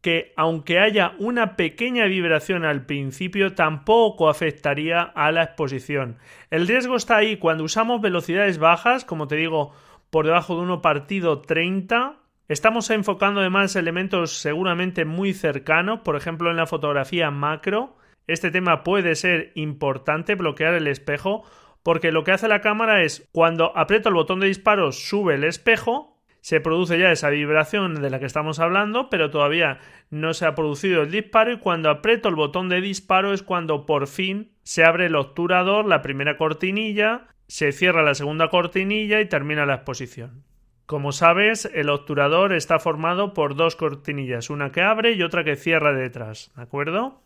que 0.00 0.32
aunque 0.36 0.78
haya 0.78 1.12
una 1.18 1.56
pequeña 1.56 2.06
vibración 2.06 2.64
al 2.64 2.86
principio, 2.86 3.52
tampoco 3.52 4.30
afectaría 4.30 5.02
a 5.02 5.30
la 5.30 5.42
exposición. 5.42 6.16
El 6.48 6.66
riesgo 6.66 6.96
está 6.96 7.16
ahí 7.16 7.36
cuando 7.36 7.64
usamos 7.64 8.00
velocidades 8.00 8.56
bajas, 8.56 9.04
como 9.04 9.28
te 9.28 9.36
digo, 9.36 9.74
por 10.08 10.24
debajo 10.24 10.56
de 10.56 10.62
1 10.62 10.80
partido 10.80 11.42
30. 11.42 12.16
Estamos 12.48 12.88
enfocando 12.88 13.40
además 13.40 13.76
elementos 13.76 14.38
seguramente 14.38 15.04
muy 15.04 15.34
cercanos, 15.34 16.00
por 16.00 16.16
ejemplo 16.16 16.50
en 16.50 16.56
la 16.56 16.66
fotografía 16.66 17.30
macro. 17.30 17.98
Este 18.26 18.50
tema 18.50 18.82
puede 18.82 19.14
ser 19.14 19.52
importante, 19.54 20.34
bloquear 20.34 20.74
el 20.74 20.86
espejo, 20.86 21.44
porque 21.82 22.12
lo 22.12 22.24
que 22.24 22.32
hace 22.32 22.48
la 22.48 22.60
cámara 22.60 23.02
es 23.02 23.28
cuando 23.32 23.76
aprieto 23.76 24.08
el 24.08 24.14
botón 24.14 24.40
de 24.40 24.46
disparo 24.46 24.92
sube 24.92 25.34
el 25.34 25.44
espejo 25.44 26.14
se 26.44 26.60
produce 26.60 26.98
ya 26.98 27.10
esa 27.10 27.30
vibración 27.30 28.02
de 28.02 28.10
la 28.10 28.18
que 28.20 28.26
estamos 28.26 28.60
hablando, 28.60 29.08
pero 29.08 29.30
todavía 29.30 29.78
no 30.10 30.34
se 30.34 30.44
ha 30.44 30.54
producido 30.54 31.00
el 31.00 31.10
disparo 31.10 31.52
y 31.52 31.58
cuando 31.58 31.88
aprieto 31.88 32.28
el 32.28 32.34
botón 32.34 32.68
de 32.68 32.82
disparo 32.82 33.32
es 33.32 33.42
cuando 33.42 33.86
por 33.86 34.08
fin 34.08 34.52
se 34.62 34.84
abre 34.84 35.06
el 35.06 35.16
obturador, 35.16 35.86
la 35.86 36.02
primera 36.02 36.36
cortinilla, 36.36 37.28
se 37.48 37.72
cierra 37.72 38.02
la 38.02 38.12
segunda 38.12 38.50
cortinilla 38.50 39.22
y 39.22 39.26
termina 39.26 39.64
la 39.64 39.76
exposición. 39.76 40.44
Como 40.84 41.12
sabes, 41.12 41.64
el 41.72 41.88
obturador 41.88 42.52
está 42.52 42.78
formado 42.78 43.32
por 43.32 43.56
dos 43.56 43.74
cortinillas, 43.74 44.50
una 44.50 44.70
que 44.70 44.82
abre 44.82 45.12
y 45.12 45.22
otra 45.22 45.44
que 45.44 45.56
cierra 45.56 45.94
detrás, 45.94 46.52
¿de 46.56 46.62
acuerdo? 46.62 47.23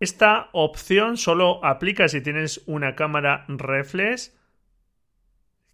Esta 0.00 0.48
opción 0.52 1.18
solo 1.18 1.62
aplica 1.62 2.08
si 2.08 2.22
tienes 2.22 2.62
una 2.66 2.96
cámara 2.96 3.44
reflex 3.48 4.34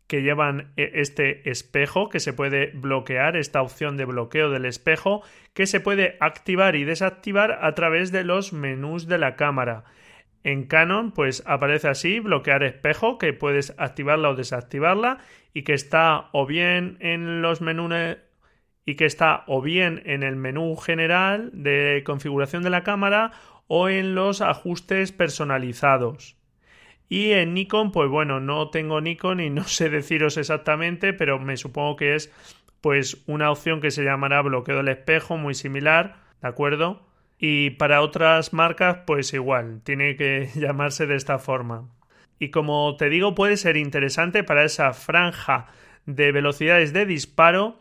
que 0.09 0.23
llevan 0.23 0.73
e, 0.77 0.91
este 0.95 1.49
espejo 1.49 2.09
que 2.09 2.19
se 2.19 2.33
puede 2.33 2.73
bloquear, 2.75 3.37
esta 3.37 3.63
opción 3.63 3.97
de 3.97 4.05
bloqueo 4.05 4.51
del 4.51 4.65
espejo 4.65 5.23
que 5.55 5.67
se 5.67 5.79
puede 5.79 6.17
activar 6.19 6.75
y 6.75 6.83
desactivar 6.83 7.65
a 7.65 7.73
través 7.75 8.11
de 8.11 8.25
los 8.25 8.53
menús 8.53 9.07
de 9.07 9.19
la 9.19 9.37
cámara. 9.37 9.85
En 10.43 10.65
Canon 10.65 11.13
pues 11.13 11.45
aparece 11.47 11.89
así 11.89 12.19
bloquear 12.19 12.65
espejo 12.65 13.19
que 13.19 13.33
puedes 13.33 13.75
activarla 13.79 14.31
o 14.31 14.35
desactivarla 14.35 15.19
y 15.55 15.63
que 15.63 15.73
está 15.73 16.31
o 16.33 16.47
bien 16.47 16.97
en 17.01 17.43
los 17.43 17.61
menús 17.61 17.93
y 18.85 18.95
que 18.95 19.05
está 19.05 19.45
o 19.47 19.63
bien 19.63 20.03
en 20.05 20.23
el 20.23 20.37
menú 20.37 20.77
general 20.77 21.51
de 21.53 22.03
configuración 22.05 22.63
de 22.63 22.71
la 22.71 22.85
cámara 22.85 23.33
o 23.69 23.89
en 23.89 24.15
los 24.15 24.41
ajustes 24.41 25.13
personalizados. 25.13 26.37
Y 27.09 27.33
en 27.33 27.55
Nikon, 27.55 27.93
pues 27.93 28.11
bueno, 28.11 28.41
no 28.41 28.71
tengo 28.71 29.01
Nikon 29.01 29.41
y 29.41 29.51
no 29.51 29.65
sé 29.65 29.89
deciros 29.89 30.37
exactamente, 30.37 31.13
pero 31.13 31.39
me 31.39 31.57
supongo 31.57 31.97
que 31.97 32.15
es 32.15 32.33
pues 32.81 33.23
una 33.27 33.51
opción 33.51 33.81
que 33.81 33.91
se 33.91 34.05
llamará 34.05 34.43
bloqueo 34.43 34.77
del 34.77 34.89
espejo, 34.89 35.37
muy 35.37 35.55
similar, 35.55 36.17
¿de 36.41 36.49
acuerdo? 36.49 37.03
Y 37.39 37.71
para 37.71 38.01
otras 38.01 38.53
marcas, 38.53 38.99
pues 39.07 39.33
igual, 39.35 39.81
tiene 39.83 40.17
que 40.17 40.51
llamarse 40.55 41.07
de 41.07 41.17
esta 41.17 41.39
forma. 41.39 41.89
Y 42.39 42.51
como 42.51 42.97
te 42.97 43.09
digo, 43.09 43.35
puede 43.35 43.57
ser 43.57 43.77
interesante 43.77 44.45
para 44.45 44.65
esa 44.65 44.93
franja 44.93 45.69
de 46.05 46.33
velocidades 46.33 46.93
de 46.93 47.07
disparo 47.07 47.79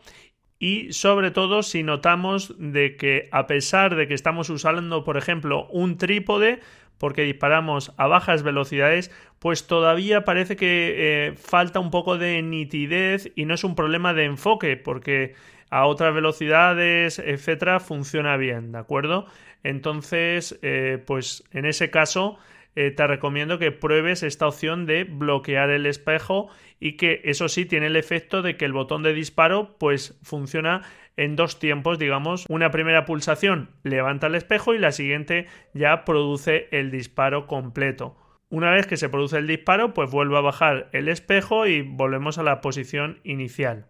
y 0.58 0.92
sobre 0.92 1.30
todo 1.30 1.62
si 1.62 1.82
notamos 1.82 2.54
de 2.58 2.96
que 2.96 3.28
a 3.32 3.46
pesar 3.46 3.94
de 3.94 4.08
que 4.08 4.14
estamos 4.14 4.48
usando 4.50 5.04
por 5.04 5.16
ejemplo 5.16 5.66
un 5.68 5.98
trípode 5.98 6.60
porque 6.98 7.22
disparamos 7.22 7.92
a 7.96 8.06
bajas 8.06 8.42
velocidades, 8.42 9.10
pues 9.38 9.66
todavía 9.66 10.24
parece 10.24 10.56
que 10.56 10.94
eh, 11.28 11.34
falta 11.36 11.80
un 11.80 11.90
poco 11.90 12.18
de 12.18 12.40
nitidez 12.42 13.30
y 13.34 13.44
no 13.44 13.54
es 13.54 13.64
un 13.64 13.74
problema 13.74 14.14
de 14.14 14.24
enfoque, 14.24 14.76
porque 14.76 15.34
a 15.70 15.86
otras 15.86 16.14
velocidades, 16.14 17.18
etcétera, 17.18 17.80
funciona 17.80 18.36
bien, 18.36 18.72
¿de 18.72 18.78
acuerdo? 18.78 19.26
Entonces, 19.62 20.58
eh, 20.62 21.02
pues 21.04 21.44
en 21.50 21.66
ese 21.66 21.90
caso, 21.90 22.38
eh, 22.76 22.90
te 22.90 23.06
recomiendo 23.06 23.58
que 23.58 23.72
pruebes 23.72 24.22
esta 24.22 24.46
opción 24.46 24.86
de 24.86 25.04
bloquear 25.04 25.70
el 25.70 25.86
espejo 25.86 26.48
y 26.78 26.92
que 26.92 27.22
eso 27.24 27.48
sí 27.48 27.64
tiene 27.64 27.86
el 27.86 27.96
efecto 27.96 28.42
de 28.42 28.56
que 28.56 28.66
el 28.66 28.72
botón 28.72 29.02
de 29.02 29.14
disparo 29.14 29.76
pues 29.78 30.18
funciona 30.22 30.82
en 31.16 31.34
dos 31.34 31.58
tiempos, 31.58 31.98
digamos, 31.98 32.44
una 32.48 32.70
primera 32.70 33.06
pulsación 33.06 33.70
levanta 33.82 34.26
el 34.26 34.34
espejo 34.34 34.74
y 34.74 34.78
la 34.78 34.92
siguiente 34.92 35.46
ya 35.72 36.04
produce 36.04 36.68
el 36.70 36.90
disparo 36.90 37.46
completo. 37.46 38.16
Una 38.48 38.70
vez 38.70 38.86
que 38.86 38.96
se 38.96 39.08
produce 39.08 39.38
el 39.38 39.46
disparo, 39.46 39.92
pues 39.92 40.10
vuelve 40.10 40.36
a 40.36 40.42
bajar 40.42 40.88
el 40.92 41.08
espejo 41.08 41.66
y 41.66 41.82
volvemos 41.82 42.38
a 42.38 42.44
la 42.44 42.60
posición 42.60 43.18
inicial. 43.24 43.86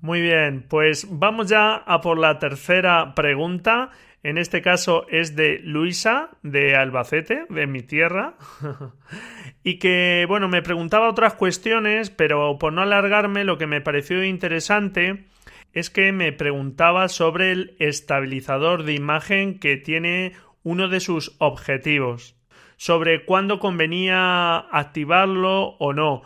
Muy 0.00 0.20
bien, 0.20 0.66
pues 0.68 1.06
vamos 1.10 1.48
ya 1.48 1.74
a 1.74 2.00
por 2.00 2.18
la 2.18 2.38
tercera 2.38 3.14
pregunta. 3.14 3.90
En 4.22 4.38
este 4.38 4.60
caso 4.60 5.06
es 5.08 5.36
de 5.36 5.60
Luisa, 5.62 6.30
de 6.42 6.76
Albacete, 6.76 7.46
de 7.48 7.66
mi 7.66 7.82
tierra. 7.82 8.34
y 9.64 9.78
que, 9.78 10.26
bueno, 10.28 10.48
me 10.48 10.62
preguntaba 10.62 11.08
otras 11.08 11.34
cuestiones, 11.34 12.10
pero 12.10 12.58
por 12.58 12.72
no 12.72 12.82
alargarme, 12.82 13.44
lo 13.44 13.56
que 13.56 13.66
me 13.66 13.80
pareció 13.80 14.22
interesante 14.24 15.26
es 15.72 15.90
que 15.90 16.10
me 16.12 16.32
preguntaba 16.32 17.08
sobre 17.08 17.52
el 17.52 17.76
estabilizador 17.78 18.84
de 18.84 18.94
imagen 18.94 19.58
que 19.58 19.76
tiene 19.76 20.32
uno 20.62 20.88
de 20.88 21.00
sus 21.00 21.36
objetivos, 21.38 22.34
sobre 22.76 23.24
cuándo 23.24 23.58
convenía 23.58 24.56
activarlo 24.56 25.76
o 25.78 25.92
no. 25.92 26.22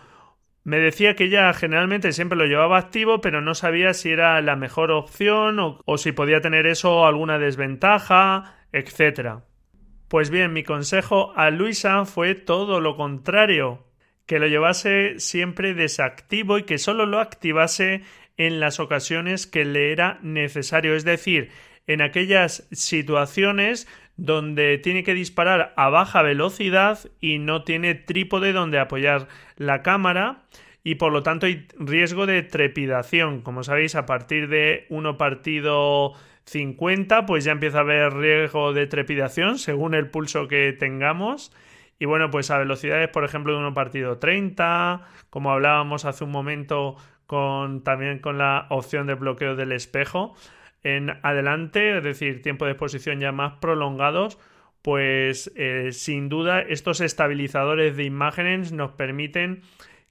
Me 0.62 0.78
decía 0.78 1.14
que 1.16 1.24
ella 1.24 1.52
generalmente 1.54 2.12
siempre 2.12 2.36
lo 2.36 2.44
llevaba 2.44 2.78
activo, 2.78 3.20
pero 3.20 3.40
no 3.40 3.54
sabía 3.54 3.94
si 3.94 4.10
era 4.10 4.40
la 4.42 4.56
mejor 4.56 4.90
opción 4.90 5.58
o, 5.58 5.98
si 5.98 6.12
podía 6.12 6.40
tener 6.40 6.66
eso 6.66 7.06
alguna 7.06 7.38
desventaja, 7.38 8.56
etc. 8.72 9.40
Pues 10.08 10.30
bien, 10.30 10.52
mi 10.52 10.62
consejo 10.62 11.32
a 11.34 11.50
Luisa 11.50 12.04
fue 12.04 12.34
todo 12.34 12.80
lo 12.80 12.96
contrario, 12.96 13.86
que 14.26 14.38
lo 14.38 14.46
llevase 14.46 15.18
siempre 15.18 15.74
desactivo 15.74 16.58
y 16.58 16.64
que 16.64 16.78
solo 16.78 17.06
lo 17.06 17.20
activase 17.20 18.02
en 18.36 18.60
las 18.60 18.80
ocasiones 18.80 19.46
que 19.46 19.64
le 19.64 19.92
era 19.92 20.18
necesario, 20.22 20.94
es 20.94 21.04
decir, 21.04 21.50
en 21.86 22.02
aquellas 22.02 22.68
situaciones 22.72 23.88
donde 24.16 24.78
tiene 24.78 25.02
que 25.02 25.14
disparar 25.14 25.72
a 25.76 25.88
baja 25.88 26.22
velocidad 26.22 26.98
y 27.20 27.38
no 27.38 27.64
tiene 27.64 27.94
trípode 27.94 28.52
donde 28.52 28.78
apoyar 28.78 29.28
la 29.56 29.82
cámara 29.82 30.42
y 30.84 30.96
por 30.96 31.12
lo 31.12 31.22
tanto 31.22 31.46
hay 31.46 31.66
riesgo 31.78 32.26
de 32.26 32.42
trepidación. 32.42 33.40
Como 33.42 33.62
sabéis, 33.64 33.94
a 33.94 34.06
partir 34.06 34.48
de 34.48 34.86
uno 34.90 35.16
partido 35.16 36.12
50, 36.44 37.26
pues 37.26 37.44
ya 37.44 37.52
empieza 37.52 37.78
a 37.78 37.82
haber 37.82 38.14
riesgo 38.14 38.72
de 38.72 38.86
trepidación 38.86 39.58
según 39.58 39.94
el 39.94 40.10
pulso 40.10 40.48
que 40.48 40.72
tengamos. 40.72 41.52
Y 41.98 42.06
bueno, 42.06 42.30
pues 42.30 42.50
a 42.50 42.58
velocidades, 42.58 43.08
por 43.08 43.24
ejemplo, 43.24 43.52
de 43.52 43.58
uno 43.58 43.74
partido 43.74 44.18
30, 44.18 45.02
como 45.28 45.50
hablábamos 45.50 46.04
hace 46.04 46.24
un 46.24 46.30
momento 46.30 46.96
con 47.26 47.84
también 47.84 48.18
con 48.18 48.38
la 48.38 48.66
opción 48.70 49.06
de 49.06 49.14
bloqueo 49.14 49.54
del 49.54 49.72
espejo 49.72 50.34
en 50.82 51.10
adelante, 51.22 51.98
es 51.98 52.04
decir, 52.04 52.42
tiempo 52.42 52.64
de 52.64 52.72
exposición 52.72 53.20
ya 53.20 53.32
más 53.32 53.54
prolongados, 53.60 54.38
pues 54.82 55.52
eh, 55.56 55.92
sin 55.92 56.28
duda 56.28 56.60
estos 56.60 57.00
estabilizadores 57.00 57.96
de 57.96 58.04
imágenes 58.04 58.72
nos 58.72 58.92
permiten 58.92 59.62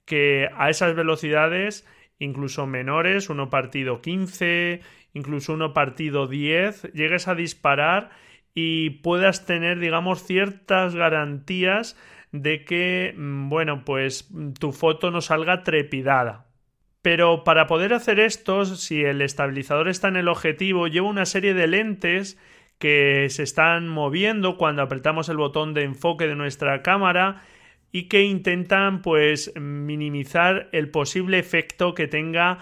que 0.06 0.50
a 0.56 0.70
esas 0.70 0.96
velocidades, 0.96 1.88
incluso 2.20 2.68
menores, 2.68 3.30
uno 3.30 3.50
partido 3.50 4.02
15, 4.02 4.82
incluso 5.14 5.54
uno 5.54 5.74
partido 5.74 6.28
10, 6.28 6.94
llegues 6.94 7.28
a 7.28 7.36
disparar 7.36 8.12
y 8.54 8.90
puedas 9.02 9.46
tener, 9.46 9.80
digamos, 9.80 10.24
ciertas 10.24 10.96
garantías 10.96 11.98
de 12.32 12.64
que, 12.66 13.14
mm, 13.18 13.50
bueno, 13.50 13.84
pues 13.86 14.30
tu 14.60 14.72
foto 14.72 15.12
no 15.12 15.22
salga 15.22 15.64
trepidada. 15.64 16.49
Pero 17.02 17.44
para 17.44 17.68
poder 17.68 17.94
hacer 17.94 18.20
esto, 18.20 18.66
si 18.66 19.04
el 19.04 19.22
estabilizador 19.22 19.88
está 19.88 20.10
en 20.10 20.18
el 20.18 20.28
objetivo, 20.28 20.88
lleva 20.88 21.08
una 21.08 21.26
serie 21.26 21.54
de 21.54 21.68
lentes 21.68 22.38
que 22.78 23.28
se 23.30 23.44
están 23.44 23.88
moviendo 23.88 24.58
cuando 24.58 24.82
apretamos 24.82 25.30
el 25.30 25.38
botón 25.38 25.74
de 25.74 25.84
enfoque 25.84 26.28
de 26.28 26.36
nuestra 26.36 26.82
cámara 26.82 27.44
y 27.92 28.08
que 28.08 28.24
intentan 28.24 29.02
pues 29.02 29.54
minimizar 29.56 30.70
el 30.72 30.90
posible 30.90 31.40
efecto 31.40 31.94
que 31.94 32.08
tenga 32.08 32.60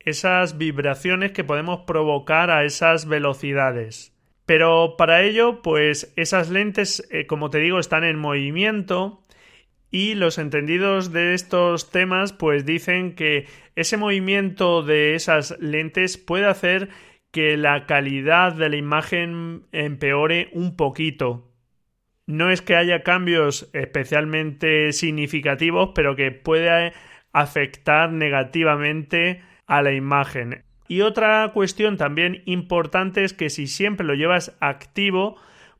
esas 0.00 0.58
vibraciones 0.58 1.32
que 1.32 1.44
podemos 1.44 1.80
provocar 1.86 2.50
a 2.50 2.64
esas 2.64 3.06
velocidades. 3.06 4.12
Pero 4.46 4.96
para 4.98 5.22
ello, 5.22 5.62
pues 5.62 6.12
esas 6.16 6.50
lentes, 6.50 7.06
eh, 7.10 7.26
como 7.26 7.48
te 7.48 7.58
digo, 7.58 7.78
están 7.78 8.04
en 8.04 8.18
movimiento 8.18 9.23
y 9.94 10.16
los 10.16 10.38
entendidos 10.38 11.12
de 11.12 11.34
estos 11.34 11.92
temas 11.92 12.32
pues 12.32 12.66
dicen 12.66 13.14
que 13.14 13.46
ese 13.76 13.96
movimiento 13.96 14.82
de 14.82 15.14
esas 15.14 15.56
lentes 15.60 16.18
puede 16.18 16.46
hacer 16.46 16.88
que 17.30 17.56
la 17.56 17.86
calidad 17.86 18.54
de 18.54 18.70
la 18.70 18.76
imagen 18.76 19.66
empeore 19.70 20.48
un 20.52 20.74
poquito. 20.74 21.52
No 22.26 22.50
es 22.50 22.60
que 22.60 22.74
haya 22.74 23.04
cambios 23.04 23.70
especialmente 23.72 24.92
significativos, 24.92 25.90
pero 25.94 26.16
que 26.16 26.32
puede 26.32 26.92
afectar 27.32 28.10
negativamente 28.10 29.42
a 29.68 29.80
la 29.80 29.92
imagen. 29.92 30.64
Y 30.88 31.02
otra 31.02 31.52
cuestión 31.54 31.98
también 31.98 32.42
importante 32.46 33.22
es 33.22 33.32
que 33.32 33.48
si 33.48 33.68
siempre 33.68 34.04
lo 34.04 34.14
llevas 34.14 34.56
activo, 34.58 35.36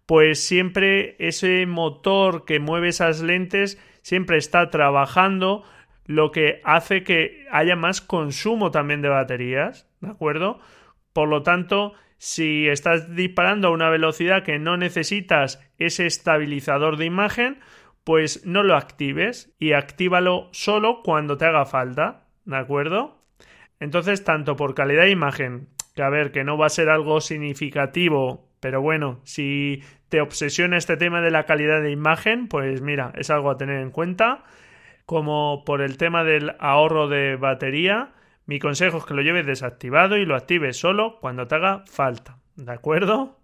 pues 0.07 0.39
siempre 0.47 1.17
ese 1.19 1.67
motor 1.67 2.45
que 2.45 2.61
mueve 2.61 2.91
esas 2.91 3.21
lentes 3.21 3.77
siempre 4.05 4.37
está 4.37 4.69
trabajando, 4.69 5.65
lo 6.05 6.31
que 6.31 6.61
hace 6.63 7.03
que 7.03 7.47
haya 7.51 7.75
más 7.75 8.03
consumo 8.03 8.71
también 8.71 9.01
de 9.01 9.09
baterías, 9.09 9.89
¿de 10.01 10.11
acuerdo? 10.11 10.61
Por 11.15 11.31
lo 11.31 11.43
tanto, 11.43 11.95
si 12.19 12.69
estás 12.69 13.17
disparando 13.17 13.69
a 13.69 13.71
una 13.71 13.89
velocidad 13.89 14.45
que 14.45 14.59
no 14.59 14.77
necesitas 14.77 15.59
ese 15.79 16.05
estabilizador 16.05 16.99
de 16.99 17.07
imagen, 17.07 17.61
pues 18.05 18.45
no 18.45 18.63
lo 18.63 18.77
actives 18.77 19.55
y 19.59 19.73
actívalo 19.73 20.51
solo 20.53 21.01
cuando 21.03 21.39
te 21.39 21.47
haga 21.47 21.65
falta, 21.65 22.27
¿de 22.45 22.59
acuerdo? 22.59 23.23
Entonces, 23.81 24.23
tanto 24.23 24.55
por 24.55 24.75
calidad 24.75 25.05
de 25.05 25.13
imagen, 25.13 25.69
que 25.95 26.03
a 26.03 26.11
ver, 26.11 26.31
que 26.31 26.45
no 26.45 26.59
va 26.59 26.67
a 26.67 26.71
ser 26.71 26.91
algo 26.91 27.23
significativo 27.23 28.51
pero 28.65 28.81
bueno, 28.81 29.21
si 29.25 29.83
te 30.09 30.23
obsesiona 30.23 30.79
este 30.79 30.97
tema 30.97 31.21
de 31.21 31.31
la 31.31 31.45
calidad 31.45 31.83
de 31.83 31.91
imagen, 31.91 32.49
pues 32.49 32.81
mira, 32.81 33.13
es 33.15 33.29
algo 33.29 33.51
a 33.51 33.59
tener 33.59 33.79
en 33.83 33.91
cuenta. 33.91 34.43
Como 35.05 35.65
por 35.67 35.83
el 35.83 35.99
tema 35.99 36.25
del 36.25 36.57
ahorro 36.61 37.07
de 37.09 37.37
batería, 37.37 38.13
mi 38.47 38.59
consejo 38.59 38.97
es 38.97 39.05
que 39.05 39.13
lo 39.13 39.21
lleves 39.21 39.45
desactivado 39.45 40.17
y 40.17 40.25
lo 40.25 40.35
actives 40.35 40.79
solo 40.79 41.19
cuando 41.21 41.47
te 41.47 41.57
haga 41.57 41.85
falta. 41.85 42.39
¿De 42.57 42.73
acuerdo? 42.73 43.39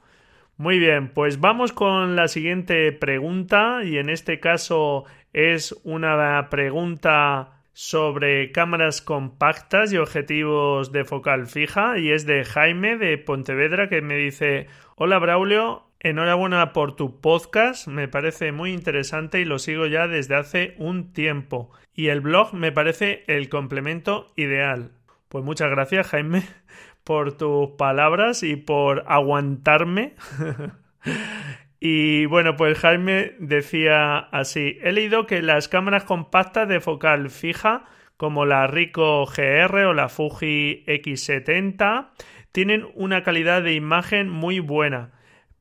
Muy 0.56 0.78
bien, 0.78 1.11
pues 1.11 1.38
vamos 1.38 1.74
con 1.74 2.16
la 2.16 2.26
siguiente 2.26 2.90
pregunta 2.92 3.80
y 3.85 3.98
en 3.98 4.09
este 4.09 4.40
caso 4.40 5.04
es 5.35 5.78
una 5.85 6.48
pregunta 6.48 7.61
sobre 7.72 8.52
cámaras 8.52 9.00
compactas 9.00 9.92
y 9.92 9.96
objetivos 9.96 10.92
de 10.92 11.04
focal 11.04 11.46
fija 11.46 11.98
y 11.98 12.11
es 12.11 12.26
de 12.26 12.44
Jaime 12.44 12.98
de 12.98 13.16
Pontevedra 13.16 13.88
que 13.88 14.02
me 14.02 14.16
dice 14.16 14.66
Hola 15.03 15.19
Braulio, 15.19 15.85
enhorabuena 15.99 16.75
por 16.75 16.95
tu 16.95 17.23
podcast, 17.23 17.87
me 17.87 18.07
parece 18.07 18.53
muy 18.53 18.71
interesante 18.71 19.41
y 19.41 19.47
lo 19.47 19.59
sigo 19.59 19.87
ya 19.87 20.07
desde 20.09 20.35
hace 20.35 20.75
un 20.77 21.15
tiempo. 21.15 21.71
Y 21.95 22.09
el 22.09 22.21
blog 22.21 22.53
me 22.53 22.71
parece 22.71 23.25
el 23.27 23.49
complemento 23.49 24.31
ideal. 24.37 24.93
Pues 25.31 25.43
muchas 25.43 25.71
gracias 25.71 26.09
Jaime 26.09 26.43
por 27.03 27.35
tus 27.39 27.71
palabras 27.79 28.43
y 28.43 28.57
por 28.57 29.05
aguantarme. 29.07 30.17
Y 31.83 32.27
bueno, 32.27 32.57
pues 32.57 32.79
Jaime 32.79 33.37
decía 33.39 34.19
así, 34.19 34.77
he 34.83 34.93
leído 34.93 35.25
que 35.25 35.41
las 35.41 35.67
cámaras 35.67 36.05
compactas 36.05 36.69
de 36.69 36.79
focal 36.79 37.31
fija, 37.31 37.87
como 38.19 38.45
la 38.45 38.67
Ricoh 38.67 39.25
GR 39.25 39.87
o 39.87 39.95
la 39.95 40.11
Fuji 40.11 40.85
X70, 40.87 42.11
tienen 42.53 42.87
una 42.95 43.23
calidad 43.23 43.63
de 43.63 43.75
imagen 43.75 44.29
muy 44.29 44.61
buena. 44.61 45.13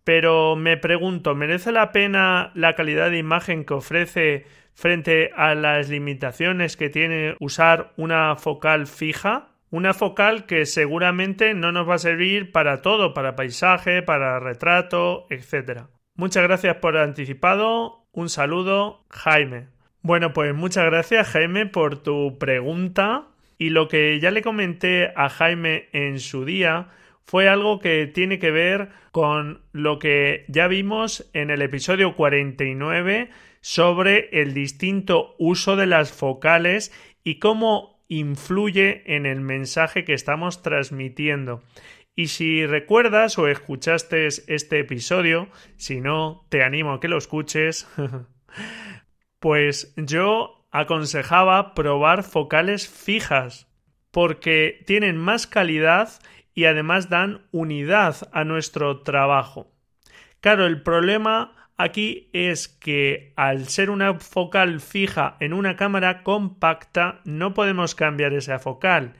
Pero 0.04 0.56
me 0.56 0.78
pregunto, 0.78 1.36
¿merece 1.36 1.72
la 1.72 1.92
pena 1.92 2.52
la 2.56 2.74
calidad 2.76 3.12
de 3.12 3.18
imagen 3.18 3.66
que 3.66 3.76
ofrece 3.76 4.46
frente 4.74 5.32
a 5.36 5.54
las 5.56 5.90
limitaciones 5.90 6.78
que 6.78 6.90
tiene 6.90 7.36
usar 7.40 7.94
una 7.98 8.36
focal 8.36 8.88
fija? 8.88 9.50
Una 9.72 9.94
focal 9.94 10.48
que 10.48 10.66
seguramente 10.66 11.54
no 11.54 11.72
nos 11.72 11.88
va 11.88 11.96
a 11.96 12.00
servir 12.00 12.52
para 12.52 12.82
todo, 12.82 13.14
para 13.14 13.36
paisaje, 13.36 14.02
para 14.02 14.40
retrato, 14.40 15.28
etc. 15.30 15.84
Muchas 16.16 16.44
gracias 16.44 16.78
por 16.78 16.98
anticipado. 16.98 18.08
Un 18.12 18.30
saludo, 18.30 19.06
Jaime. 19.12 19.68
Bueno, 20.02 20.34
pues 20.34 20.56
muchas 20.56 20.86
gracias, 20.86 21.28
Jaime, 21.28 21.68
por 21.68 22.02
tu 22.02 22.40
pregunta. 22.40 23.28
Y 23.60 23.70
lo 23.70 23.90
que 23.90 24.20
ya 24.20 24.32
le 24.32 24.42
comenté 24.42 25.12
a 25.16 25.30
Jaime 25.30 25.90
en 25.92 26.20
su 26.20 26.46
día 26.46 26.88
fue 27.26 27.48
algo 27.48 27.80
que 27.80 28.08
tiene 28.08 28.40
que 28.40 28.50
ver 28.50 28.90
con 29.12 29.62
lo 29.74 30.00
que 30.00 30.46
ya 30.48 30.68
vimos 30.68 31.30
en 31.34 31.52
el 31.52 31.62
episodio 31.62 32.16
49 32.16 33.30
sobre 33.62 34.30
el 34.42 34.54
distinto 34.54 35.36
uso 35.38 35.76
de 35.76 35.88
las 35.88 36.12
focales 36.12 36.94
y 37.24 37.38
cómo 37.38 38.02
influye 38.08 39.04
en 39.14 39.26
el 39.26 39.42
mensaje 39.42 40.06
que 40.06 40.14
estamos 40.14 40.64
transmitiendo. 40.64 41.62
Y 42.16 42.28
si 42.28 42.66
recuerdas 42.66 43.38
o 43.38 43.48
escuchaste 43.48 44.26
este 44.28 44.80
episodio, 44.80 45.50
si 45.76 46.02
no, 46.02 46.46
te 46.50 46.64
animo 46.64 46.94
a 46.94 47.00
que 47.00 47.10
lo 47.10 47.18
escuches, 47.18 47.88
pues 49.40 49.94
yo 49.98 50.59
aconsejaba 50.72 51.74
probar 51.74 52.24
focales 52.24 52.88
fijas, 52.88 53.68
porque 54.12 54.84
tienen 54.86 55.18
más 55.18 55.48
calidad 55.48 56.10
y 56.54 56.66
además 56.66 57.10
dan 57.10 57.48
unidad 57.52 58.16
a 58.32 58.44
nuestro 58.44 59.02
trabajo. 59.02 59.72
Claro, 60.42 60.66
el 60.66 60.82
problema 60.82 61.54
aquí 61.78 62.30
es 62.34 62.68
que 62.68 63.34
al 63.36 63.68
ser 63.68 63.90
una 63.90 64.16
focal 64.16 64.82
fija 64.82 65.38
en 65.40 65.54
una 65.54 65.76
cámara 65.76 66.24
compacta 66.24 67.22
no 67.24 67.54
podemos 67.54 67.96
cambiar 67.96 68.34
esa 68.34 68.60
focal 68.60 69.14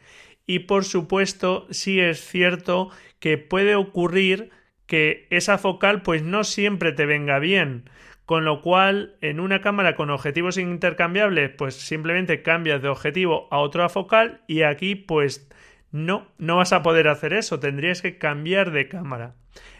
y 0.46 0.60
por 0.60 0.84
supuesto 0.84 1.68
sí 1.70 2.02
es 2.02 2.20
cierto 2.20 2.90
que 3.20 3.38
puede 3.38 3.76
ocurrir 3.76 4.50
que 4.88 5.28
esa 5.30 5.58
focal 5.58 6.02
pues 6.02 6.22
no 6.24 6.44
siempre 6.44 6.92
te 6.92 7.06
venga 7.06 7.40
bien 7.40 7.90
con 8.30 8.46
lo 8.46 8.62
cual 8.62 9.16
en 9.22 9.40
una 9.40 9.60
cámara 9.60 9.96
con 9.96 10.12
objetivos 10.12 10.60
intercambiables 10.60 11.50
pues 11.58 11.74
simplemente 11.74 12.44
cambias 12.44 12.80
de 12.80 12.88
objetivo 12.88 13.48
a 13.50 13.58
otra 13.58 13.90
focal 13.90 14.42
y 14.46 14.62
aquí 14.62 14.94
pues 14.94 15.50
no, 15.92 16.28
no 16.38 16.58
vas 16.58 16.72
a 16.72 16.84
poder 16.84 17.08
hacer 17.08 17.34
eso, 17.34 17.60
tendrías 17.60 18.04
que 18.04 18.20
cambiar 18.20 18.70
de 18.70 18.88
cámara. 18.88 19.34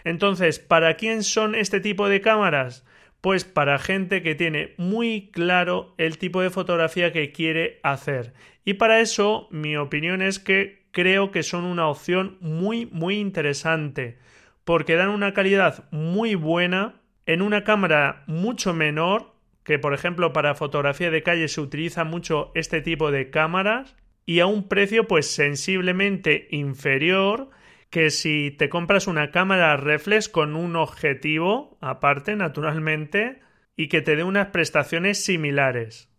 Entonces, 0.04 0.58
¿para 0.58 0.96
quién 0.96 1.22
son 1.22 1.54
este 1.54 1.80
tipo 1.80 2.10
de 2.10 2.22
cámaras? 2.22 2.88
Pues 3.22 3.46
para 3.46 3.78
gente 3.78 4.24
que 4.24 4.34
tiene 4.34 4.74
muy 4.78 5.30
claro 5.32 5.94
el 6.00 6.18
tipo 6.18 6.42
de 6.42 6.50
fotografía 6.50 7.12
que 7.12 7.32
quiere 7.32 7.80
hacer. 7.84 8.34
Y 8.66 8.74
para 8.74 9.00
eso 9.00 9.48
mi 9.52 9.78
opinión 9.78 10.24
es 10.24 10.40
que 10.40 10.88
creo 10.90 11.30
que 11.30 11.44
son 11.44 11.66
una 11.66 11.88
opción 11.88 12.40
muy 12.42 12.88
muy 12.88 13.20
interesante 13.20 14.18
porque 14.64 14.96
dan 14.96 15.10
una 15.10 15.36
calidad 15.36 15.88
muy 15.92 16.34
buena 16.34 16.99
en 17.30 17.44
una 17.44 17.64
cámara 17.64 18.24
mucho 18.26 18.74
menor, 18.74 19.36
que 19.64 19.78
por 19.78 19.94
ejemplo 19.94 20.34
para 20.34 20.56
fotografía 20.56 21.12
de 21.12 21.22
calle 21.22 21.48
se 21.48 21.62
utiliza 21.62 22.04
mucho 22.04 22.52
este 22.56 22.82
tipo 22.82 23.12
de 23.12 23.30
cámaras, 23.30 23.96
y 24.26 24.40
a 24.40 24.48
un 24.48 24.68
precio 24.68 25.08
pues 25.08 25.30
sensiblemente 25.30 26.48
inferior 26.50 27.52
que 27.92 28.10
si 28.10 28.50
te 28.50 28.68
compras 28.68 29.06
una 29.06 29.30
cámara 29.30 29.78
reflex 29.78 30.28
con 30.28 30.56
un 30.56 30.76
objetivo 30.76 31.78
aparte 31.82 32.36
naturalmente 32.36 33.42
y 33.76 33.90
que 33.90 34.02
te 34.02 34.16
dé 34.16 34.24
unas 34.24 34.48
prestaciones 34.48 35.24
similares 35.24 36.10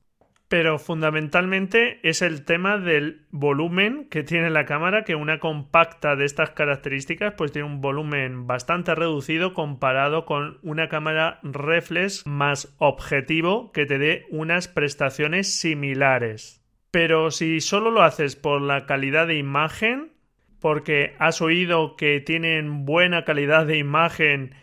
pero 0.51 0.81
fundamentalmente 0.81 2.01
es 2.03 2.23
el 2.23 2.45
tema 2.45 2.77
del 2.77 3.25
volumen 3.31 4.09
que 4.11 4.25
tiene 4.25 4.51
la 4.51 4.65
cámara, 4.65 5.05
que 5.05 5.15
una 5.15 5.39
compacta 5.39 6.17
de 6.17 6.25
estas 6.25 6.51
características 6.51 7.35
pues 7.35 7.53
tiene 7.53 7.69
un 7.69 7.81
volumen 7.81 8.49
bastante 8.49 8.97
reducido 8.97 9.55
comparado 9.55 10.25
con 10.25 10.59
una 10.63 10.89
cámara 10.89 11.39
reflex 11.45 12.27
más 12.27 12.75
objetivo 12.79 13.71
que 13.71 13.87
te 13.87 13.99
dé 13.99 14.27
unas 14.31 14.67
prestaciones 14.67 15.55
similares. 15.55 16.61
Pero 16.91 17.31
si 17.31 17.61
solo 17.61 17.93
lo 17.93 18.03
haces 18.03 18.35
por 18.35 18.61
la 18.61 18.87
calidad 18.87 19.29
de 19.29 19.37
imagen, 19.37 20.15
porque 20.59 21.15
has 21.21 21.41
oído 21.41 21.95
que 21.95 22.19
tienen 22.19 22.87
buena 22.87 23.25
calidad 23.25 23.67
de 23.67 23.79
imagen, 23.79 24.57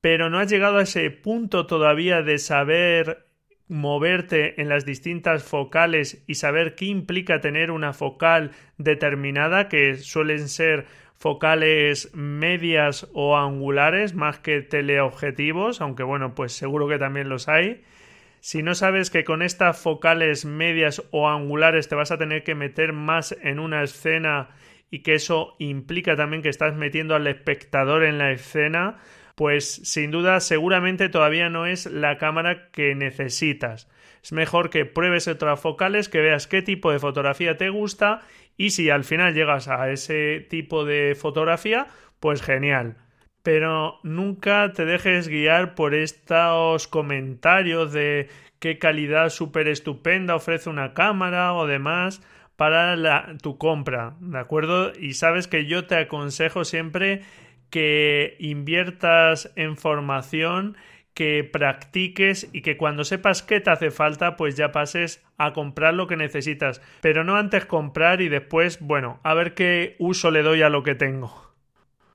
pero 0.00 0.30
no 0.30 0.38
has 0.38 0.48
llegado 0.48 0.78
a 0.78 0.82
ese 0.82 1.10
punto 1.10 1.66
todavía 1.66 2.22
de 2.22 2.38
saber 2.38 3.25
moverte 3.68 4.60
en 4.60 4.68
las 4.68 4.84
distintas 4.84 5.42
focales 5.42 6.22
y 6.26 6.36
saber 6.36 6.74
qué 6.74 6.86
implica 6.86 7.40
tener 7.40 7.70
una 7.70 7.92
focal 7.92 8.52
determinada, 8.78 9.68
que 9.68 9.96
suelen 9.96 10.48
ser 10.48 10.86
focales 11.16 12.10
medias 12.14 13.08
o 13.14 13.36
angulares 13.36 14.14
más 14.14 14.38
que 14.38 14.62
teleobjetivos, 14.62 15.80
aunque 15.80 16.02
bueno, 16.02 16.34
pues 16.34 16.52
seguro 16.52 16.88
que 16.88 16.98
también 16.98 17.28
los 17.28 17.48
hay. 17.48 17.82
Si 18.40 18.62
no 18.62 18.74
sabes 18.74 19.10
que 19.10 19.24
con 19.24 19.42
estas 19.42 19.80
focales 19.80 20.44
medias 20.44 21.02
o 21.10 21.28
angulares 21.28 21.88
te 21.88 21.96
vas 21.96 22.12
a 22.12 22.18
tener 22.18 22.44
que 22.44 22.54
meter 22.54 22.92
más 22.92 23.36
en 23.42 23.58
una 23.58 23.82
escena 23.82 24.50
y 24.90 25.02
que 25.02 25.14
eso 25.14 25.56
implica 25.58 26.14
también 26.14 26.42
que 26.42 26.48
estás 26.48 26.76
metiendo 26.76 27.16
al 27.16 27.26
espectador 27.26 28.04
en 28.04 28.18
la 28.18 28.30
escena, 28.30 28.98
pues 29.36 29.82
sin 29.84 30.10
duda 30.10 30.40
seguramente 30.40 31.08
todavía 31.08 31.50
no 31.50 31.66
es 31.66 31.86
la 31.86 32.18
cámara 32.18 32.70
que 32.72 32.94
necesitas. 32.94 33.88
Es 34.24 34.32
mejor 34.32 34.70
que 34.70 34.86
pruebes 34.86 35.28
otras 35.28 35.60
focales, 35.60 36.08
que 36.08 36.20
veas 36.20 36.48
qué 36.48 36.62
tipo 36.62 36.90
de 36.90 36.98
fotografía 36.98 37.56
te 37.56 37.68
gusta 37.68 38.22
y 38.56 38.70
si 38.70 38.90
al 38.90 39.04
final 39.04 39.34
llegas 39.34 39.68
a 39.68 39.90
ese 39.90 40.40
tipo 40.40 40.84
de 40.84 41.14
fotografía, 41.14 41.86
pues 42.18 42.42
genial. 42.42 42.96
Pero 43.42 44.00
nunca 44.02 44.72
te 44.72 44.86
dejes 44.86 45.28
guiar 45.28 45.74
por 45.74 45.94
estos 45.94 46.88
comentarios 46.88 47.92
de 47.92 48.28
qué 48.58 48.78
calidad 48.78 49.28
súper 49.28 49.68
estupenda 49.68 50.34
ofrece 50.34 50.70
una 50.70 50.94
cámara 50.94 51.52
o 51.52 51.66
demás 51.66 52.22
para 52.56 53.36
tu 53.42 53.58
compra, 53.58 54.16
¿de 54.20 54.38
acuerdo? 54.38 54.92
Y 54.98 55.12
sabes 55.12 55.46
que 55.46 55.66
yo 55.66 55.86
te 55.86 55.96
aconsejo 55.96 56.64
siempre 56.64 57.22
que 57.70 58.36
inviertas 58.38 59.52
en 59.56 59.76
formación, 59.76 60.76
que 61.14 61.44
practiques 61.44 62.48
y 62.52 62.60
que 62.60 62.76
cuando 62.76 63.02
sepas 63.02 63.42
qué 63.42 63.60
te 63.60 63.70
hace 63.70 63.90
falta, 63.90 64.36
pues 64.36 64.54
ya 64.54 64.70
pases 64.70 65.24
a 65.38 65.54
comprar 65.54 65.94
lo 65.94 66.06
que 66.06 66.16
necesitas. 66.16 66.82
Pero 67.00 67.24
no 67.24 67.36
antes 67.36 67.64
comprar 67.64 68.20
y 68.20 68.28
después, 68.28 68.80
bueno, 68.80 69.18
a 69.22 69.32
ver 69.32 69.54
qué 69.54 69.96
uso 69.98 70.30
le 70.30 70.42
doy 70.42 70.62
a 70.62 70.68
lo 70.68 70.82
que 70.82 70.94
tengo. 70.94 71.54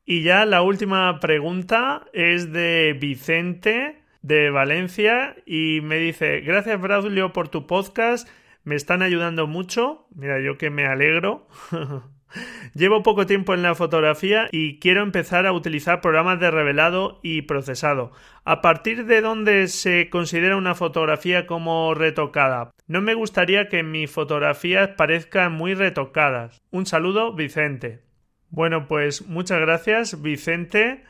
Y 0.06 0.24
ya 0.24 0.46
la 0.46 0.62
última 0.62 1.20
pregunta 1.20 2.06
es 2.14 2.52
de 2.52 2.96
Vicente 3.00 4.02
de 4.22 4.52
Valencia 4.52 5.36
y 5.46 5.80
me 5.82 5.98
dice, 5.98 6.42
gracias 6.42 6.80
Braulio 6.80 7.34
por 7.34 7.50
tu 7.50 7.66
podcast, 7.66 8.28
me 8.64 8.76
están 8.76 9.02
ayudando 9.02 9.48
mucho. 9.48 10.06
Mira, 10.14 10.40
yo 10.40 10.58
que 10.58 10.70
me 10.70 10.86
alegro. 10.86 11.48
Llevo 12.74 13.04
poco 13.04 13.26
tiempo 13.26 13.54
en 13.54 13.62
la 13.62 13.76
fotografía 13.76 14.48
y 14.52 14.80
quiero 14.80 15.04
empezar 15.04 15.46
a 15.46 15.54
utilizar 15.54 16.02
programas 16.02 16.40
de 16.40 16.52
revelado 16.52 17.20
y 17.24 17.44
procesado. 17.44 18.12
¿A 18.44 18.62
partir 18.62 19.06
de 19.06 19.22
dónde 19.22 19.68
se 19.68 20.10
considera 20.10 20.58
una 20.58 20.76
fotografía 20.76 21.46
como 21.48 21.94
retocada? 21.94 22.72
No 22.88 23.02
me 23.02 23.14
gustaría 23.14 23.70
que 23.70 23.84
mis 23.84 24.10
fotografías 24.10 24.90
parezcan 24.90 25.54
muy 25.54 25.74
retocadas. 25.74 26.62
Un 26.72 26.86
saludo, 26.86 27.34
Vicente. 27.34 28.02
Bueno, 28.50 28.88
pues 28.88 29.28
muchas 29.28 29.62
gracias, 29.62 30.22
Vicente, 30.22 31.04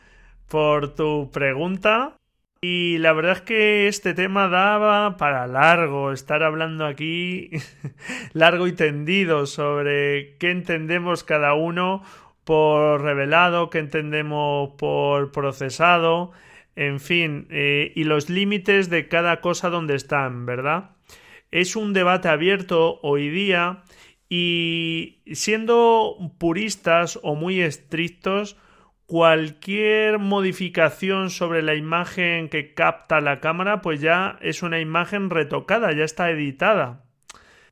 por 0.47 0.93
tu 0.93 1.31
pregunta. 1.31 2.15
Y 2.63 2.99
la 2.99 3.13
verdad 3.13 3.37
es 3.37 3.41
que 3.41 3.87
este 3.87 4.13
tema 4.13 4.47
daba 4.47 5.17
para 5.17 5.47
largo, 5.47 6.11
estar 6.11 6.43
hablando 6.43 6.85
aquí 6.85 7.49
largo 8.33 8.67
y 8.67 8.73
tendido 8.73 9.47
sobre 9.47 10.37
qué 10.37 10.51
entendemos 10.51 11.23
cada 11.23 11.55
uno 11.55 12.03
por 12.43 13.01
revelado, 13.01 13.71
qué 13.71 13.79
entendemos 13.79 14.75
por 14.77 15.31
procesado, 15.31 16.33
en 16.75 16.99
fin, 16.99 17.47
eh, 17.49 17.93
y 17.95 18.03
los 18.03 18.29
límites 18.29 18.91
de 18.91 19.07
cada 19.07 19.41
cosa 19.41 19.71
donde 19.71 19.95
están, 19.95 20.45
¿verdad? 20.45 20.91
Es 21.49 21.75
un 21.75 21.93
debate 21.93 22.29
abierto 22.29 22.99
hoy 23.01 23.29
día 23.29 23.81
y 24.29 25.23
siendo 25.33 26.15
puristas 26.37 27.19
o 27.23 27.33
muy 27.33 27.59
estrictos, 27.59 28.55
cualquier 29.11 30.19
modificación 30.19 31.31
sobre 31.31 31.61
la 31.61 31.75
imagen 31.75 32.47
que 32.47 32.73
capta 32.73 33.19
la 33.19 33.41
cámara, 33.41 33.81
pues 33.81 33.99
ya 33.99 34.37
es 34.39 34.63
una 34.63 34.79
imagen 34.79 35.29
retocada, 35.29 35.91
ya 35.91 36.05
está 36.05 36.29
editada. 36.29 37.03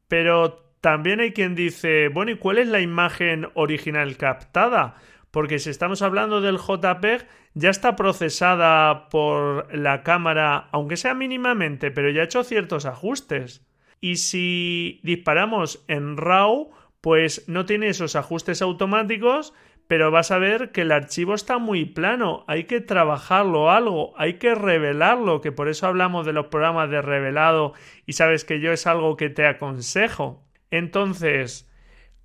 Pero 0.09 0.65
también 0.81 1.21
hay 1.21 1.31
quien 1.31 1.55
dice, 1.55 2.09
bueno, 2.09 2.31
¿y 2.31 2.37
cuál 2.37 2.57
es 2.57 2.67
la 2.67 2.81
imagen 2.81 3.47
original 3.53 4.17
captada? 4.17 4.97
Porque 5.31 5.59
si 5.59 5.69
estamos 5.69 6.01
hablando 6.01 6.41
del 6.41 6.57
JPEG, 6.57 7.25
ya 7.53 7.69
está 7.69 7.95
procesada 7.95 9.07
por 9.07 9.73
la 9.73 10.03
cámara, 10.03 10.67
aunque 10.73 10.97
sea 10.97 11.13
mínimamente, 11.13 11.89
pero 11.89 12.09
ya 12.09 12.19
ha 12.19 12.25
hecho 12.25 12.43
ciertos 12.43 12.85
ajustes. 12.85 13.65
Y 14.01 14.17
si 14.17 14.99
disparamos 15.03 15.85
en 15.87 16.17
RAW, 16.17 16.71
pues 16.99 17.47
no 17.47 17.65
tiene 17.65 17.87
esos 17.87 18.17
ajustes 18.17 18.61
automáticos 18.61 19.53
pero 19.89 20.11
vas 20.11 20.29
a 20.29 20.37
ver 20.37 20.71
que 20.71 20.81
el 20.81 20.91
archivo 20.91 21.33
está 21.33 21.57
muy 21.57 21.83
plano, 21.83 22.43
hay 22.45 22.65
que 22.65 22.79
trabajarlo 22.79 23.71
algo, 23.71 24.13
hay 24.19 24.35
que 24.35 24.53
revelarlo, 24.53 25.41
que 25.41 25.51
por 25.51 25.67
eso 25.67 25.87
hablamos 25.87 26.27
de 26.27 26.31
los 26.31 26.45
programas 26.45 26.91
de 26.91 27.01
revelado 27.01 27.73
y 28.05 28.13
sabes 28.13 28.45
que 28.45 28.59
yo 28.59 28.71
es 28.71 28.85
algo 28.85 29.17
que 29.17 29.31
te 29.31 29.47
aconsejo. 29.47 30.45
Entonces, 30.69 31.67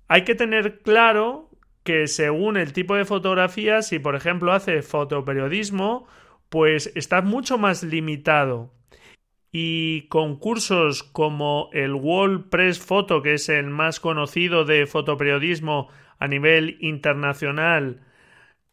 hay 0.07 0.25
que 0.25 0.35
tener 0.35 0.77
claro 0.83 1.49
que 1.83 2.05
según 2.05 2.57
el 2.57 2.71
tipo 2.71 2.93
de 2.93 3.05
fotografía, 3.05 3.81
si 3.81 3.97
por 3.97 4.15
ejemplo 4.15 4.53
haces 4.53 4.87
fotoperiodismo, 4.87 6.05
pues 6.49 6.91
estás 6.93 7.23
mucho 7.23 7.57
más 7.57 7.81
limitado. 7.81 8.74
Y 9.57 10.07
concursos 10.09 11.03
como 11.03 11.69
el 11.71 11.93
World 11.93 12.49
Press 12.49 12.77
Photo, 12.79 13.21
que 13.21 13.35
es 13.35 13.47
el 13.47 13.67
más 13.67 14.01
conocido 14.01 14.65
de 14.65 14.85
fotoperiodismo 14.85 15.87
a 16.19 16.27
nivel 16.27 16.77
internacional 16.81 18.01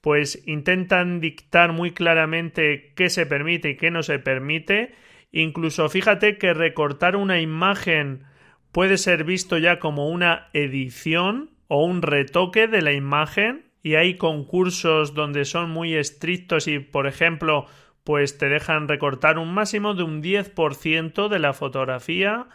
pues 0.03 0.43
intentan 0.47 1.21
dictar 1.21 1.73
muy 1.73 1.93
claramente 1.93 2.93
qué 2.97 3.09
se 3.09 3.25
permite 3.25 3.71
y 3.71 3.77
qué 3.77 3.93
no 3.93 4.03
se 4.03 4.19
permite. 4.19 4.95
Incluso 5.31 5.89
fíjate 5.89 6.39
que 6.39 6.53
recortar 6.53 7.15
una 7.15 7.41
imagen 7.41 8.25
puede 8.73 8.99
ser 8.99 9.23
visto 9.23 9.59
ya 9.59 9.79
como 9.79 10.09
una 10.09 10.49
edición 10.53 11.51
o 11.69 11.85
un 11.85 12.03
retoque 12.03 12.67
de 12.67 12.83
la 12.83 12.93
imagen 12.93 13.71
y 13.85 13.95
hay 13.95 14.17
concursos 14.17 15.15
donde 15.15 15.45
son 15.45 15.71
muy 15.71 15.95
estrictos 15.95 16.67
y 16.67 16.81
por 16.81 17.07
ejemplo 17.07 17.67
pues 18.05 18.39
te 18.39 18.49
dejan 18.49 18.89
recortar 18.89 19.39
un 19.39 19.55
máximo 19.55 19.95
de 19.95 20.03
un 20.03 20.23
10% 20.23 21.29
de 21.29 21.39
la 21.39 21.53
fotografía 21.53 22.49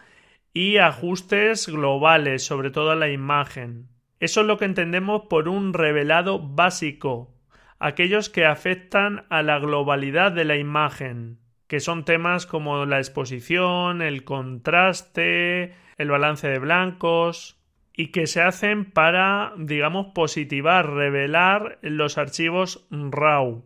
y 0.54 0.78
ajustes 0.78 1.68
globales 1.68 2.46
sobre 2.46 2.72
todo 2.72 2.92
a 2.92 2.96
la 2.96 3.10
imagen. 3.10 3.90
Eso 4.20 4.42
es 4.42 4.48
lo 4.48 4.58
que 4.58 4.66
entendemos 4.66 5.24
por 5.30 5.48
un 5.48 5.74
revelado 5.74 6.40
básico, 6.40 7.36
aquellos 7.80 8.30
que 8.30 8.46
afectan 8.46 9.26
a 9.30 9.44
la 9.44 9.60
globalidad 9.60 10.32
de 10.32 10.46
la 10.46 10.58
imagen, 10.58 11.40
que 11.68 11.80
son 11.80 12.06
temas 12.06 12.46
como 12.48 12.86
la 12.86 12.98
exposición, 12.98 14.02
el 14.02 14.24
contraste, 14.24 15.76
el 15.98 16.10
balance 16.10 16.48
de 16.48 16.60
blancos, 16.60 17.62
y 17.94 18.08
que 18.08 18.28
se 18.28 18.42
hacen 18.42 18.86
para, 18.86 19.54
digamos, 19.58 20.08
positivar, 20.14 20.90
revelar 20.90 21.80
los 21.82 22.18
archivos 22.18 22.88
RAW. 22.92 23.66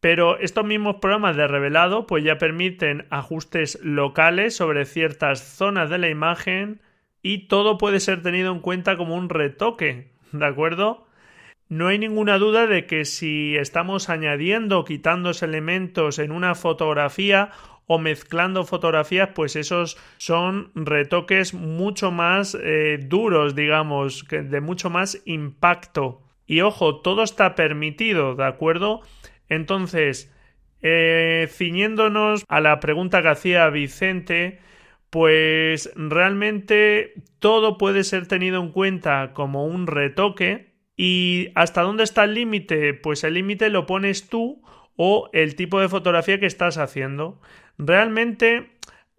Pero 0.00 0.38
estos 0.38 0.64
mismos 0.64 0.96
programas 0.96 1.36
de 1.36 1.48
revelado 1.48 2.06
pues 2.06 2.22
ya 2.22 2.38
permiten 2.38 3.06
ajustes 3.10 3.78
locales 3.82 4.54
sobre 4.56 4.84
ciertas 4.84 5.40
zonas 5.40 5.90
de 5.90 5.98
la 5.98 6.08
imagen 6.08 6.80
y 7.22 7.48
todo 7.48 7.78
puede 7.78 8.00
ser 8.00 8.22
tenido 8.22 8.52
en 8.52 8.60
cuenta 8.60 8.96
como 8.96 9.16
un 9.16 9.28
retoque, 9.28 10.12
¿de 10.32 10.46
acuerdo? 10.46 11.06
No 11.68 11.88
hay 11.88 11.98
ninguna 11.98 12.38
duda 12.38 12.66
de 12.66 12.86
que 12.86 13.04
si 13.04 13.56
estamos 13.56 14.08
añadiendo 14.08 14.78
o 14.78 14.84
quitando 14.84 15.32
elementos 15.42 16.18
en 16.18 16.32
una 16.32 16.54
fotografía 16.54 17.50
o 17.86 17.98
mezclando 17.98 18.64
fotografías, 18.64 19.30
pues 19.34 19.56
esos 19.56 19.98
son 20.18 20.70
retoques 20.74 21.54
mucho 21.54 22.10
más 22.10 22.56
eh, 22.62 22.98
duros, 23.02 23.54
digamos, 23.54 24.24
de 24.28 24.60
mucho 24.60 24.90
más 24.90 25.20
impacto. 25.26 26.22
Y 26.46 26.62
ojo, 26.62 27.00
todo 27.00 27.22
está 27.22 27.54
permitido, 27.54 28.34
¿de 28.34 28.44
acuerdo? 28.44 29.02
Entonces, 29.48 30.32
eh, 30.82 31.48
ciñéndonos 31.50 32.44
a 32.48 32.60
la 32.60 32.80
pregunta 32.80 33.22
que 33.22 33.28
hacía 33.28 33.68
Vicente, 33.70 34.60
pues 35.10 35.90
realmente 35.96 37.14
todo 37.38 37.78
puede 37.78 38.04
ser 38.04 38.26
tenido 38.26 38.60
en 38.60 38.70
cuenta 38.72 39.32
como 39.34 39.66
un 39.66 39.86
retoque. 39.86 40.74
¿Y 40.96 41.50
hasta 41.54 41.82
dónde 41.82 42.02
está 42.04 42.24
el 42.24 42.34
límite? 42.34 42.94
Pues 42.94 43.24
el 43.24 43.34
límite 43.34 43.70
lo 43.70 43.86
pones 43.86 44.28
tú 44.28 44.62
o 44.96 45.30
el 45.32 45.54
tipo 45.54 45.80
de 45.80 45.88
fotografía 45.88 46.40
que 46.40 46.46
estás 46.46 46.76
haciendo. 46.76 47.40
Realmente 47.78 48.72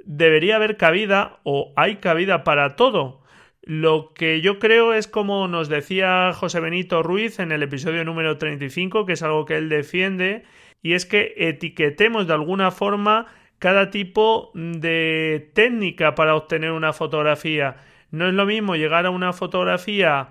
debería 0.03 0.57
haber 0.57 0.77
cabida 0.77 1.39
o 1.43 1.73
hay 1.75 1.97
cabida 1.97 2.43
para 2.43 2.75
todo. 2.75 3.18
Lo 3.69 4.15
que 4.15 4.41
yo 4.41 4.57
creo 4.57 4.95
es 4.95 5.07
como 5.07 5.47
nos 5.47 5.69
decía 5.69 6.33
José 6.33 6.59
Benito 6.59 7.03
Ruiz 7.03 7.37
en 7.37 7.51
el 7.51 7.61
episodio 7.61 8.03
número 8.03 8.39
35, 8.39 9.05
que 9.05 9.13
es 9.13 9.21
algo 9.21 9.45
que 9.45 9.57
él 9.57 9.69
defiende, 9.69 10.41
y 10.81 10.93
es 10.93 11.05
que 11.05 11.35
etiquetemos 11.37 12.25
de 12.25 12.33
alguna 12.33 12.71
forma 12.71 13.27
cada 13.59 13.91
tipo 13.91 14.49
de 14.55 15.51
técnica 15.53 16.15
para 16.15 16.35
obtener 16.35 16.71
una 16.71 16.93
fotografía. 16.93 17.75
No 18.09 18.27
es 18.27 18.33
lo 18.33 18.47
mismo 18.47 18.75
llegar 18.75 19.05
a 19.05 19.11
una 19.11 19.33
fotografía 19.33 20.29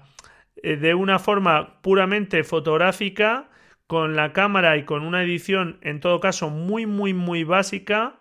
eh, 0.61 0.75
de 0.75 0.95
una 0.95 1.21
forma 1.21 1.81
puramente 1.81 2.43
fotográfica 2.43 3.51
con 3.87 4.17
la 4.17 4.33
cámara 4.33 4.79
y 4.79 4.85
con 4.85 5.05
una 5.05 5.23
edición 5.23 5.79
en 5.83 6.01
todo 6.01 6.19
caso 6.19 6.51
muy 6.51 6.87
muy 6.87 7.15
muy 7.15 7.45
básica 7.45 8.18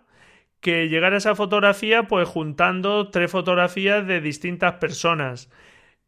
que 0.60 0.88
llegar 0.88 1.14
a 1.14 1.18
esa 1.18 1.34
fotografía 1.34 2.04
pues 2.04 2.28
juntando 2.28 3.10
tres 3.10 3.30
fotografías 3.30 4.06
de 4.06 4.20
distintas 4.20 4.74
personas. 4.74 5.50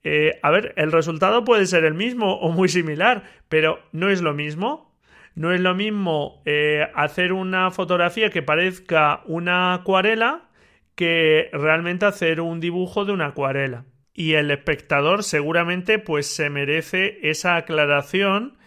Eh, 0.02 0.38
a 0.42 0.50
ver, 0.50 0.72
el 0.76 0.92
resultado 0.92 1.44
puede 1.44 1.66
ser 1.66 1.84
el 1.84 1.94
mismo 1.94 2.34
o 2.34 2.50
muy 2.50 2.68
similar, 2.68 3.24
pero 3.48 3.80
no 3.92 4.08
es 4.08 4.22
lo 4.22 4.34
mismo. 4.34 4.90
No 5.34 5.52
es 5.52 5.60
lo 5.60 5.74
mismo 5.74 6.42
eh, 6.44 6.88
hacer 6.94 7.32
una 7.32 7.70
fotografía 7.70 8.30
que 8.30 8.42
parezca 8.42 9.22
una 9.26 9.74
acuarela 9.74 10.50
que 10.96 11.48
realmente 11.52 12.04
hacer 12.04 12.40
un 12.40 12.60
dibujo 12.60 13.04
de 13.04 13.12
una 13.12 13.26
acuarela. 13.26 13.84
Y 14.12 14.34
el 14.34 14.50
espectador 14.50 15.22
seguramente 15.22 15.98
pues 15.98 16.26
se 16.26 16.50
merece 16.50 17.18
esa 17.22 17.56
aclaración 17.56 18.58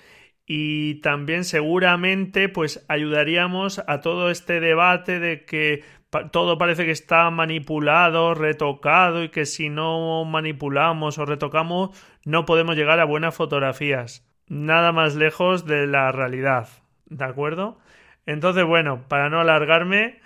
y 0.46 0.96
también 1.02 1.46
seguramente 1.46 2.50
pues 2.50 2.86
ayudaríamos 2.90 3.82
a 3.88 4.02
todo 4.02 4.30
este 4.30 4.60
debate 4.60 5.20
de 5.20 5.46
que 5.46 5.84
todo 6.32 6.58
parece 6.58 6.86
que 6.86 6.92
está 6.92 7.30
manipulado, 7.30 8.34
retocado 8.34 9.24
y 9.24 9.30
que 9.30 9.46
si 9.46 9.70
no 9.70 10.26
manipulamos 10.26 11.18
o 11.18 11.26
retocamos 11.26 11.90
no 12.26 12.46
podemos 12.46 12.76
llegar 12.76 13.00
a 13.00 13.06
buenas 13.06 13.36
fotografías. 13.36 14.28
Nada 14.48 14.92
más 14.92 15.16
lejos 15.16 15.66
de 15.66 15.88
la 15.88 16.12
realidad. 16.12 16.68
¿De 17.06 17.26
acuerdo? 17.26 17.80
Entonces, 18.26 18.66
bueno, 18.66 19.08
para 19.08 19.30
no 19.30 19.40
alargarme, 19.40 20.22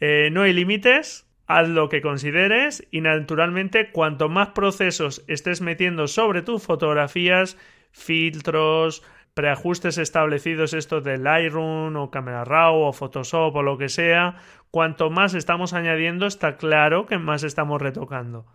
eh, 0.00 0.30
no 0.32 0.42
hay 0.42 0.52
límites, 0.52 1.26
haz 1.46 1.68
lo 1.68 1.88
que 1.88 2.00
consideres 2.00 2.86
y 2.90 3.00
naturalmente 3.00 3.90
cuanto 3.90 4.28
más 4.28 4.48
procesos 4.48 5.24
estés 5.28 5.60
metiendo 5.60 6.06
sobre 6.06 6.42
tus 6.42 6.62
fotografías, 6.62 7.56
filtros, 7.92 9.02
preajustes 9.34 9.98
establecidos 9.98 10.74
estos 10.74 11.04
de 11.04 11.18
Lightroom 11.18 11.96
o 11.96 12.10
Camera 12.10 12.44
Raw 12.44 12.76
o 12.76 12.92
Photoshop 12.92 13.54
o 13.56 13.62
lo 13.62 13.78
que 13.78 13.88
sea, 13.88 14.36
cuanto 14.70 15.10
más 15.10 15.34
estamos 15.34 15.72
añadiendo 15.72 16.26
está 16.26 16.56
claro 16.56 17.06
que 17.06 17.18
más 17.18 17.42
estamos 17.42 17.80
retocando. 17.80 18.46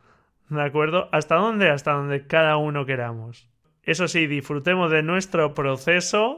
¿De 0.50 0.62
acuerdo? 0.62 1.10
¿Hasta 1.12 1.36
dónde? 1.36 1.70
Hasta 1.70 1.94
donde 1.94 2.28
cada 2.28 2.58
uno 2.58 2.86
queramos. 2.86 3.50
Eso 3.84 4.08
sí, 4.08 4.28
disfrutemos 4.28 4.92
de 4.92 5.04
nuestro 5.04 5.54
proceso 5.54 6.38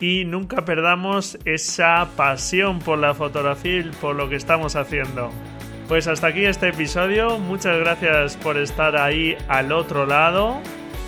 y 0.00 0.24
nunca 0.24 0.64
perdamos 0.64 1.38
esa 1.44 2.08
pasión 2.16 2.80
por 2.80 2.98
la 2.98 3.14
fotografía 3.14 3.88
por 4.00 4.16
lo 4.16 4.28
que 4.28 4.36
estamos 4.36 4.74
haciendo. 4.74 5.30
Pues 5.88 6.08
hasta 6.08 6.28
aquí 6.28 6.44
este 6.44 6.68
episodio. 6.68 7.38
Muchas 7.38 7.78
gracias 7.78 8.36
por 8.36 8.56
estar 8.56 8.96
ahí 8.96 9.36
al 9.48 9.72
otro 9.72 10.06
lado. 10.06 10.60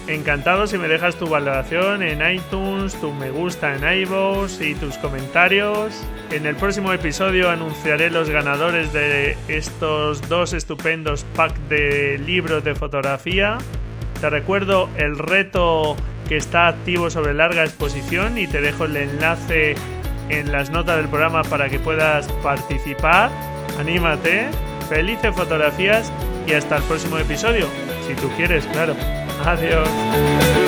Encantado 0.07 0.67
si 0.67 0.77
me 0.77 0.87
dejas 0.87 1.17
tu 1.17 1.27
valoración 1.27 2.03
en 2.03 2.21
iTunes, 2.31 2.95
tu 3.01 3.11
me 3.11 3.31
gusta 3.31 3.75
en 3.75 4.03
iVoox 4.03 4.61
y 4.61 4.75
tus 4.75 4.99
comentarios. 4.99 5.95
En 6.31 6.45
el 6.45 6.57
próximo 6.57 6.93
episodio 6.93 7.49
anunciaré 7.49 8.11
los 8.11 8.29
ganadores 8.29 8.93
de 8.93 9.35
estos 9.49 10.29
dos 10.29 10.53
estupendos 10.53 11.25
packs 11.35 11.59
de 11.71 12.19
libros 12.19 12.63
de 12.65 12.75
fotografía. 12.75 13.57
Te 14.21 14.29
recuerdo 14.29 14.91
el 14.99 15.19
reto 15.19 15.97
que 16.29 16.37
está 16.37 16.69
activo 16.69 17.09
sobre 17.09 17.33
larga 17.33 17.65
exposición 17.65 18.37
y 18.37 18.47
te 18.47 18.61
dejo 18.61 18.85
el 18.85 18.99
enlace 18.99 19.75
en 20.29 20.53
las 20.53 20.69
notas 20.69 20.99
del 20.99 21.09
programa 21.09 21.45
para 21.45 21.71
que 21.71 21.79
puedas 21.79 22.31
participar. 22.43 23.31
Anímate, 23.79 24.49
felices 24.91 25.35
fotografías 25.35 26.13
y 26.47 26.53
hasta 26.53 26.77
el 26.77 26.83
próximo 26.83 27.17
episodio, 27.17 27.67
si 28.07 28.15
tú 28.15 28.29
quieres, 28.37 28.67
claro. 28.67 28.95
Adiós. 29.47 30.64